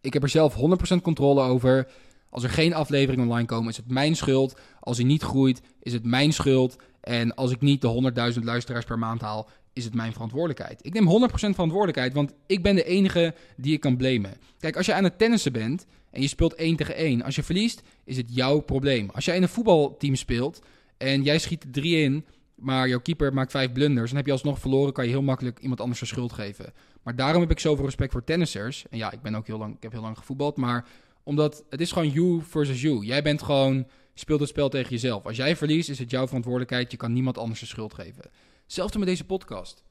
ik 0.03 0.13
heb 0.13 0.23
er 0.23 0.29
zelf 0.29 0.55
100% 0.95 1.01
controle 1.01 1.41
over. 1.41 1.87
Als 2.29 2.43
er 2.43 2.49
geen 2.49 2.73
afleveringen 2.73 3.25
online 3.25 3.47
komen, 3.47 3.69
is 3.69 3.77
het 3.77 3.91
mijn 3.91 4.15
schuld. 4.15 4.59
Als 4.79 4.97
hij 4.97 5.05
niet 5.05 5.23
groeit, 5.23 5.61
is 5.79 5.93
het 5.93 6.05
mijn 6.05 6.33
schuld. 6.33 6.75
En 7.01 7.35
als 7.35 7.51
ik 7.51 7.61
niet 7.61 7.81
de 7.81 8.33
100.000 8.35 8.43
luisteraars 8.43 8.85
per 8.85 8.99
maand 8.99 9.21
haal, 9.21 9.49
is 9.73 9.83
het 9.85 9.93
mijn 9.93 10.13
verantwoordelijkheid. 10.13 10.85
Ik 10.85 10.93
neem 10.93 11.27
100% 11.29 11.33
verantwoordelijkheid, 11.33 12.13
want 12.13 12.33
ik 12.47 12.63
ben 12.63 12.75
de 12.75 12.83
enige 12.83 13.35
die 13.57 13.73
ik 13.73 13.79
kan 13.79 13.97
blamen. 13.97 14.37
Kijk, 14.59 14.77
als 14.77 14.85
je 14.85 14.93
aan 14.93 15.03
het 15.03 15.17
tennissen 15.17 15.51
bent 15.51 15.85
en 16.11 16.21
je 16.21 16.27
speelt 16.27 16.55
1 16.55 16.75
tegen 16.75 16.95
1, 16.95 17.21
als 17.21 17.35
je 17.35 17.43
verliest, 17.43 17.81
is 18.05 18.17
het 18.17 18.35
jouw 18.35 18.59
probleem. 18.59 19.09
Als 19.09 19.25
jij 19.25 19.35
in 19.35 19.41
een 19.41 19.49
voetbalteam 19.49 20.15
speelt 20.15 20.61
en 20.97 21.23
jij 21.23 21.39
schiet 21.39 21.63
er 21.63 21.71
3 21.71 21.97
in, 21.97 22.25
maar 22.55 22.87
jouw 22.87 22.99
keeper 22.99 23.33
maakt 23.33 23.51
5 23.51 23.71
blunders, 23.71 24.07
dan 24.07 24.17
heb 24.17 24.25
je 24.25 24.31
alsnog 24.31 24.59
verloren, 24.59 24.93
kan 24.93 25.03
je 25.03 25.09
heel 25.09 25.21
makkelijk 25.21 25.59
iemand 25.59 25.81
anders 25.81 25.99
de 25.99 26.05
schuld 26.05 26.33
geven. 26.33 26.73
Maar 27.03 27.15
daarom 27.15 27.41
heb 27.41 27.51
ik 27.51 27.59
zoveel 27.59 27.85
respect 27.85 28.11
voor 28.11 28.23
tennissers. 28.23 28.85
En 28.89 28.97
ja, 28.97 29.11
ik 29.11 29.21
ben 29.21 29.35
ook 29.35 29.47
heel 29.47 29.57
lang, 29.57 29.75
ik 29.75 29.83
heb 29.83 29.91
heel 29.91 30.01
lang 30.01 30.17
gevoetbald, 30.17 30.57
maar 30.57 30.85
omdat 31.23 31.63
het 31.69 31.81
is 31.81 31.91
gewoon 31.91 32.09
you 32.09 32.41
versus 32.41 32.81
you. 32.81 33.05
Jij 33.05 33.21
bent 33.21 33.41
gewoon 33.41 33.87
speelt 34.13 34.39
het 34.39 34.49
spel 34.49 34.69
tegen 34.69 34.89
jezelf. 34.89 35.25
Als 35.25 35.37
jij 35.37 35.55
verliest, 35.55 35.89
is 35.89 35.99
het 35.99 36.11
jouw 36.11 36.25
verantwoordelijkheid. 36.25 36.91
Je 36.91 36.97
kan 36.97 37.13
niemand 37.13 37.37
anders 37.37 37.59
de 37.59 37.65
schuld 37.65 37.93
geven. 37.93 38.25
Hetzelfde 38.63 38.99
met 38.99 39.07
deze 39.07 39.25
podcast. 39.25 39.83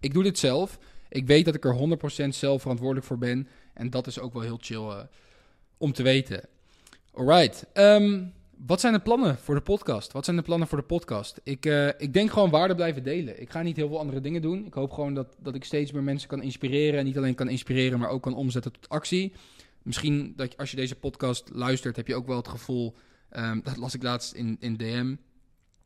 Ik 0.00 0.12
doe 0.14 0.22
dit 0.22 0.38
zelf. 0.38 0.78
Ik 1.08 1.26
weet 1.26 1.44
dat 1.44 1.54
ik 1.54 1.64
er 1.64 1.98
100% 2.24 2.28
zelf 2.28 2.60
verantwoordelijk 2.60 3.06
voor 3.06 3.18
ben. 3.18 3.48
En 3.74 3.90
dat 3.90 4.06
is 4.06 4.18
ook 4.18 4.32
wel 4.32 4.42
heel 4.42 4.58
chill 4.60 4.86
uh, 4.86 5.00
om 5.78 5.92
te 5.92 6.02
weten. 6.02 6.48
Alright. 7.12 7.66
Um, 7.74 8.32
wat 8.66 8.80
zijn 8.80 8.92
de 8.92 9.00
plannen 9.00 9.38
voor 9.38 9.54
de 9.54 9.60
podcast? 9.60 10.12
Wat 10.12 10.24
zijn 10.24 10.36
de 10.36 10.42
plannen 10.42 10.68
voor 10.68 10.78
de 10.78 10.84
podcast? 10.84 11.40
Ik, 11.44 11.66
uh, 11.66 11.86
ik 11.86 12.12
denk 12.12 12.30
gewoon 12.30 12.50
waarde 12.50 12.74
blijven 12.74 13.02
delen. 13.02 13.40
Ik 13.40 13.50
ga 13.50 13.62
niet 13.62 13.76
heel 13.76 13.88
veel 13.88 13.98
andere 13.98 14.20
dingen 14.20 14.42
doen. 14.42 14.66
Ik 14.66 14.74
hoop 14.74 14.90
gewoon 14.90 15.14
dat, 15.14 15.36
dat 15.38 15.54
ik 15.54 15.64
steeds 15.64 15.92
meer 15.92 16.02
mensen 16.02 16.28
kan 16.28 16.42
inspireren. 16.42 16.98
En 16.98 17.04
niet 17.04 17.16
alleen 17.16 17.34
kan 17.34 17.48
inspireren, 17.48 17.98
maar 17.98 18.08
ook 18.08 18.22
kan 18.22 18.34
omzetten 18.34 18.72
tot 18.72 18.88
actie. 18.88 19.32
Misschien 19.82 20.32
dat 20.36 20.56
als 20.56 20.70
je 20.70 20.76
deze 20.76 20.94
podcast 20.94 21.50
luistert, 21.52 21.96
heb 21.96 22.06
je 22.06 22.14
ook 22.14 22.26
wel 22.26 22.36
het 22.36 22.48
gevoel. 22.48 22.94
Um, 23.36 23.60
dat 23.64 23.76
las 23.76 23.94
ik 23.94 24.02
laatst 24.02 24.32
in, 24.32 24.56
in 24.60 24.76
DM. 24.76 25.14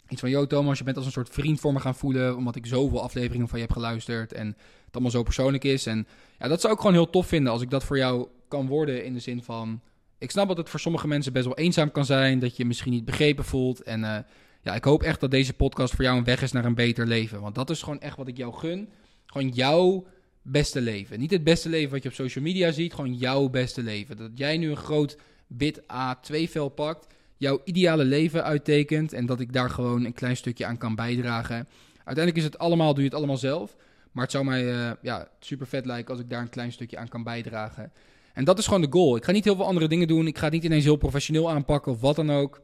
Iets 0.09 0.21
van, 0.21 0.31
yo 0.31 0.47
Thomas, 0.47 0.79
je 0.79 0.85
bent 0.85 0.97
als 0.97 1.07
een 1.07 1.13
soort 1.13 1.29
vriend 1.29 1.61
voor 1.61 1.73
me 1.73 1.81
gaan 1.81 1.95
voelen, 1.95 2.37
omdat 2.37 2.57
ik 2.57 2.67
zoveel 2.67 3.03
afleveringen 3.03 3.49
van 3.49 3.59
je 3.59 3.65
heb 3.65 3.75
geluisterd 3.75 4.33
en 4.33 4.47
het 4.47 4.93
allemaal 4.93 5.11
zo 5.11 5.23
persoonlijk 5.23 5.65
is. 5.65 5.87
En 5.87 6.07
ja, 6.39 6.49
dat 6.49 6.61
zou 6.61 6.73
ik 6.73 6.79
gewoon 6.79 6.95
heel 6.95 7.11
tof 7.11 7.27
vinden 7.27 7.53
als 7.53 7.63
ik 7.63 7.71
dat 7.71 7.85
voor 7.85 7.97
jou 7.97 8.29
kan 8.49 8.67
worden 8.67 9.05
in 9.05 9.13
de 9.13 9.21
zin 9.21 9.43
van, 9.43 9.81
ik 10.25 10.31
snap 10.31 10.49
dat 10.49 10.57
het 10.57 10.69
voor 10.69 10.81
sommige 10.81 11.09
mensen 11.09 11.33
best 11.33 11.45
wel 11.45 11.57
eenzaam 11.57 11.91
kan 11.91 12.05
zijn, 12.05 12.39
dat 12.39 12.51
je 12.51 12.63
je 12.63 12.69
misschien 12.69 12.93
niet 12.93 13.05
begrepen 13.05 13.45
voelt. 13.45 13.83
En 13.83 14.01
uh, 14.01 14.17
ja, 14.63 14.75
ik 14.75 14.85
hoop 14.85 15.03
echt 15.03 15.21
dat 15.21 15.31
deze 15.31 15.53
podcast 15.53 15.95
voor 15.95 16.05
jou 16.05 16.19
een 16.19 16.25
weg 16.25 16.43
is 16.43 16.53
naar 16.53 16.65
een 16.65 16.75
beter 16.75 17.07
leven, 17.07 17.41
want 17.41 17.55
dat 17.55 17.71
is 17.71 17.83
gewoon 17.83 18.01
echt 18.01 18.17
wat 18.17 18.29
ik 18.29 18.37
jou 18.37 18.55
gun. 18.55 18.89
Gewoon 19.27 19.49
jouw 19.49 20.07
beste 20.43 20.81
leven. 20.81 21.19
Niet 21.19 21.31
het 21.31 21.45
beste 21.45 21.69
leven 21.69 21.91
wat 21.91 22.03
je 22.03 22.09
op 22.09 22.15
social 22.15 22.45
media 22.45 22.73
ziet, 22.73 22.95
gewoon 22.95 23.15
jouw 23.15 23.49
beste 23.49 23.83
leven. 23.83 24.17
Dat 24.17 24.31
jij 24.35 24.57
nu 24.57 24.71
een 24.71 24.77
groot 24.77 25.19
wit 25.47 25.83
A2-vel 25.83 26.69
pakt 26.69 27.07
jouw 27.37 27.61
ideale 27.65 28.05
leven 28.05 28.45
uittekent 28.45 29.13
en 29.13 29.27
dat 29.27 29.41
ik 29.41 29.53
daar 29.53 29.71
gewoon 29.71 30.05
een 30.05 30.13
klein 30.13 30.37
stukje 30.37 30.67
aan 30.67 30.79
kan 30.79 30.95
bijdragen. 30.95 31.69
Uiteindelijk 31.95 32.37
is 32.37 32.45
het 32.45 32.59
allemaal, 32.59 32.95
doe 32.95 33.03
je 33.03 33.09
het 33.09 33.19
allemaal 33.19 33.37
zelf. 33.37 33.77
Maar 34.13 34.23
het 34.23 34.33
zou 34.33 34.45
mij 34.45 34.65
uh, 34.65 34.91
ja, 35.03 35.29
super 35.41 35.67
vet 35.67 35.87
lijken 35.87 36.11
als 36.11 36.23
ik 36.23 36.31
daar 36.31 36.41
een 36.41 36.49
klein 36.49 36.73
stukje 36.73 36.97
aan 36.97 37.09
kan 37.09 37.23
bijdragen. 37.23 37.93
En 38.35 38.45
dat 38.45 38.59
is 38.59 38.65
gewoon 38.65 38.81
de 38.81 38.91
goal. 38.91 39.17
Ik 39.17 39.25
ga 39.25 39.33
niet 39.33 39.45
heel 39.45 39.57
veel 39.57 39.67
andere 39.67 39.89
dingen 39.89 40.09
doen. 40.09 40.27
Ik 40.27 40.39
ga 40.39 40.45
het 40.45 40.53
niet 40.53 40.65
ineens 40.65 40.85
heel 40.85 40.97
professioneel 40.97 41.51
aanpakken 41.51 41.93
of 41.93 42.01
wat 42.01 42.17
dan 42.17 42.31
ook. 42.31 42.61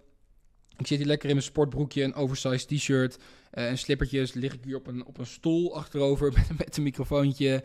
Ik 0.76 0.87
zit 0.87 0.98
hier 0.98 1.06
lekker 1.06 1.28
in 1.28 1.35
mijn 1.35 1.46
sportbroekje, 1.46 2.02
een 2.02 2.14
oversized 2.14 2.68
t-shirt 2.68 3.18
uh, 3.54 3.68
en 3.68 3.78
slippertjes. 3.78 4.33
Lig 4.33 4.52
ik 4.52 4.64
hier 4.64 4.76
op 4.76 4.87
een, 4.87 5.06
op 5.06 5.18
een 5.18 5.26
stoel 5.26 5.76
achterover 5.76 6.33
met, 6.37 6.59
met 6.59 6.76
een 6.76 6.83
microfoontje. 6.83 7.64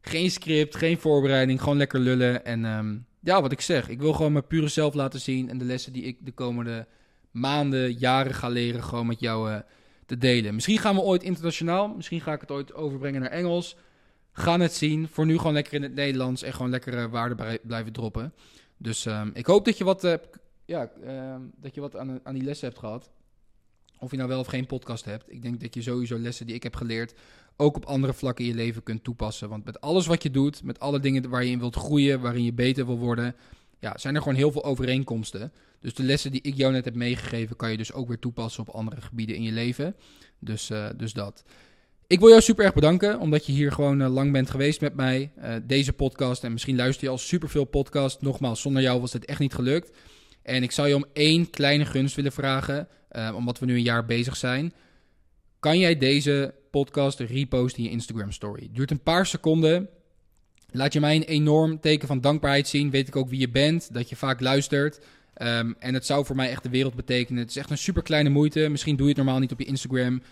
Geen 0.00 0.30
script, 0.30 0.76
geen 0.76 0.98
voorbereiding, 0.98 1.62
gewoon 1.62 1.76
lekker 1.76 2.00
lullen. 2.00 2.44
En 2.44 2.64
um, 2.64 3.06
ja, 3.20 3.42
wat 3.42 3.52
ik 3.52 3.60
zeg. 3.60 3.88
Ik 3.88 4.00
wil 4.00 4.12
gewoon 4.12 4.32
mijn 4.32 4.46
pure 4.46 4.68
zelf 4.68 4.94
laten 4.94 5.20
zien. 5.20 5.50
En 5.50 5.58
de 5.58 5.64
lessen 5.64 5.92
die 5.92 6.02
ik 6.02 6.16
de 6.20 6.32
komende 6.32 6.86
maanden, 7.30 7.92
jaren 7.92 8.34
ga 8.34 8.48
leren, 8.48 8.82
gewoon 8.82 9.06
met 9.06 9.20
jou 9.20 9.50
uh, 9.50 9.58
te 10.06 10.18
delen. 10.18 10.54
Misschien 10.54 10.78
gaan 10.78 10.94
we 10.94 11.00
ooit 11.00 11.22
internationaal. 11.22 11.88
Misschien 11.88 12.20
ga 12.20 12.32
ik 12.32 12.40
het 12.40 12.50
ooit 12.50 12.74
overbrengen 12.74 13.20
naar 13.20 13.30
Engels. 13.30 13.76
Gaan 14.38 14.60
het 14.60 14.74
zien. 14.74 15.08
Voor 15.08 15.26
nu 15.26 15.36
gewoon 15.36 15.52
lekker 15.52 15.72
in 15.72 15.82
het 15.82 15.94
Nederlands 15.94 16.42
en 16.42 16.52
gewoon 16.52 16.70
lekkere 16.70 17.08
waarden 17.08 17.60
blijven 17.62 17.92
droppen. 17.92 18.32
Dus 18.76 19.04
um, 19.04 19.30
ik 19.34 19.46
hoop 19.46 19.64
dat 19.64 19.78
je 19.78 19.84
wat, 19.84 20.04
uh, 20.04 20.14
ja, 20.64 20.90
uh, 21.04 21.34
dat 21.56 21.74
je 21.74 21.80
wat 21.80 21.96
aan, 21.96 22.20
aan 22.22 22.34
die 22.34 22.42
lessen 22.42 22.68
hebt 22.68 22.78
gehad. 22.78 23.10
Of 23.98 24.10
je 24.10 24.16
nou 24.16 24.28
wel 24.28 24.40
of 24.40 24.46
geen 24.46 24.66
podcast 24.66 25.04
hebt. 25.04 25.32
Ik 25.32 25.42
denk 25.42 25.60
dat 25.60 25.74
je 25.74 25.82
sowieso 25.82 26.18
lessen 26.18 26.46
die 26.46 26.54
ik 26.54 26.62
heb 26.62 26.76
geleerd 26.76 27.14
ook 27.56 27.76
op 27.76 27.84
andere 27.84 28.12
vlakken 28.12 28.44
in 28.44 28.50
je 28.50 28.56
leven 28.56 28.82
kunt 28.82 29.04
toepassen. 29.04 29.48
Want 29.48 29.64
met 29.64 29.80
alles 29.80 30.06
wat 30.06 30.22
je 30.22 30.30
doet, 30.30 30.62
met 30.62 30.80
alle 30.80 31.00
dingen 31.00 31.30
waar 31.30 31.44
je 31.44 31.50
in 31.50 31.58
wilt 31.58 31.76
groeien, 31.76 32.20
waarin 32.20 32.44
je 32.44 32.52
beter 32.52 32.86
wil 32.86 32.98
worden, 32.98 33.34
ja, 33.78 33.98
zijn 33.98 34.14
er 34.14 34.22
gewoon 34.22 34.36
heel 34.36 34.52
veel 34.52 34.64
overeenkomsten. 34.64 35.52
Dus 35.80 35.94
de 35.94 36.02
lessen 36.02 36.30
die 36.30 36.42
ik 36.42 36.54
jou 36.54 36.72
net 36.72 36.84
heb 36.84 36.94
meegegeven, 36.94 37.56
kan 37.56 37.70
je 37.70 37.76
dus 37.76 37.92
ook 37.92 38.08
weer 38.08 38.18
toepassen 38.18 38.62
op 38.62 38.74
andere 38.74 39.00
gebieden 39.00 39.36
in 39.36 39.42
je 39.42 39.52
leven. 39.52 39.96
Dus, 40.38 40.70
uh, 40.70 40.88
dus 40.96 41.12
dat. 41.12 41.44
Ik 42.08 42.18
wil 42.18 42.28
jou 42.28 42.40
super 42.40 42.64
erg 42.64 42.74
bedanken, 42.74 43.18
omdat 43.20 43.46
je 43.46 43.52
hier 43.52 43.72
gewoon 43.72 44.00
uh, 44.00 44.12
lang 44.12 44.32
bent 44.32 44.50
geweest 44.50 44.80
met 44.80 44.94
mij. 44.94 45.30
Uh, 45.38 45.54
deze 45.62 45.92
podcast, 45.92 46.44
en 46.44 46.52
misschien 46.52 46.76
luister 46.76 47.04
je 47.04 47.10
al 47.10 47.18
superveel 47.18 47.64
podcast. 47.64 48.20
Nogmaals, 48.20 48.60
zonder 48.60 48.82
jou 48.82 49.00
was 49.00 49.12
het 49.12 49.24
echt 49.24 49.38
niet 49.38 49.54
gelukt. 49.54 49.96
En 50.42 50.62
ik 50.62 50.70
zou 50.70 50.88
je 50.88 50.94
om 50.94 51.04
één 51.12 51.50
kleine 51.50 51.84
gunst 51.84 52.16
willen 52.16 52.32
vragen, 52.32 52.88
omdat 53.34 53.58
we 53.58 53.66
nu 53.66 53.74
een 53.74 53.82
jaar 53.82 54.04
bezig 54.06 54.36
zijn. 54.36 54.72
Kan 55.60 55.78
jij 55.78 55.98
deze 55.98 56.54
podcast 56.70 57.20
repost 57.20 57.76
in 57.76 57.82
je 57.82 57.90
Instagram 57.90 58.32
story. 58.32 58.68
Duurt 58.72 58.90
een 58.90 59.02
paar 59.02 59.26
seconden. 59.26 59.88
Laat 60.70 60.92
je 60.92 61.00
mij 61.00 61.16
een 61.16 61.22
enorm 61.22 61.80
teken 61.80 62.08
van 62.08 62.20
dankbaarheid 62.20 62.68
zien. 62.68 62.90
Weet 62.90 63.08
ik 63.08 63.16
ook 63.16 63.28
wie 63.28 63.40
je 63.40 63.48
bent, 63.48 63.94
dat 63.94 64.08
je 64.08 64.16
vaak 64.16 64.40
luistert. 64.40 65.00
Um, 65.42 65.76
en 65.78 65.94
het 65.94 66.06
zou 66.06 66.24
voor 66.24 66.36
mij 66.36 66.50
echt 66.50 66.62
de 66.62 66.68
wereld 66.68 66.94
betekenen. 66.94 67.40
Het 67.40 67.50
is 67.50 67.56
echt 67.56 67.70
een 67.70 67.78
super 67.78 68.02
kleine 68.02 68.28
moeite. 68.28 68.68
Misschien 68.68 68.96
doe 68.96 69.06
je 69.06 69.12
het 69.12 69.22
normaal 69.22 69.40
niet 69.40 69.52
op 69.52 69.58
je 69.58 69.66
Instagram. 69.66 70.22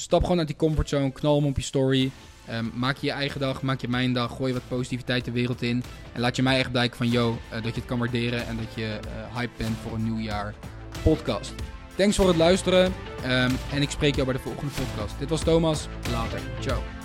Stap 0.00 0.22
gewoon 0.22 0.38
uit 0.38 0.46
die 0.46 0.56
comfortzone, 0.56 1.12
knal 1.12 1.36
hem 1.36 1.46
op 1.46 1.56
je 1.56 1.62
story. 1.62 2.10
Um, 2.50 2.72
maak 2.74 2.96
je 2.96 3.06
je 3.06 3.12
eigen 3.12 3.40
dag, 3.40 3.62
maak 3.62 3.80
je 3.80 3.88
mijn 3.88 4.12
dag, 4.12 4.36
gooi 4.36 4.52
wat 4.52 4.62
positiviteit 4.68 5.24
de 5.24 5.30
wereld 5.30 5.62
in. 5.62 5.82
En 6.12 6.20
laat 6.20 6.36
je 6.36 6.42
mij 6.42 6.58
echt 6.58 6.70
blijken 6.70 6.96
van, 6.96 7.10
yo, 7.10 7.30
uh, 7.30 7.62
dat 7.62 7.74
je 7.74 7.80
het 7.80 7.84
kan 7.84 7.98
waarderen 7.98 8.46
en 8.46 8.56
dat 8.56 8.74
je 8.74 8.98
uh, 9.04 9.36
hype 9.36 9.52
bent 9.56 9.76
voor 9.82 9.92
een 9.92 10.04
nieuw 10.04 10.18
jaar 10.18 10.54
podcast. 11.02 11.54
Thanks 11.96 12.16
voor 12.16 12.28
het 12.28 12.36
luisteren. 12.36 12.84
Um, 13.24 13.56
en 13.72 13.82
ik 13.82 13.90
spreek 13.90 14.14
jou 14.14 14.26
bij 14.26 14.36
de 14.36 14.42
volgende 14.42 14.72
podcast. 14.72 15.18
Dit 15.18 15.28
was 15.28 15.42
Thomas. 15.42 15.88
Later. 16.10 16.40
Ciao. 16.60 16.97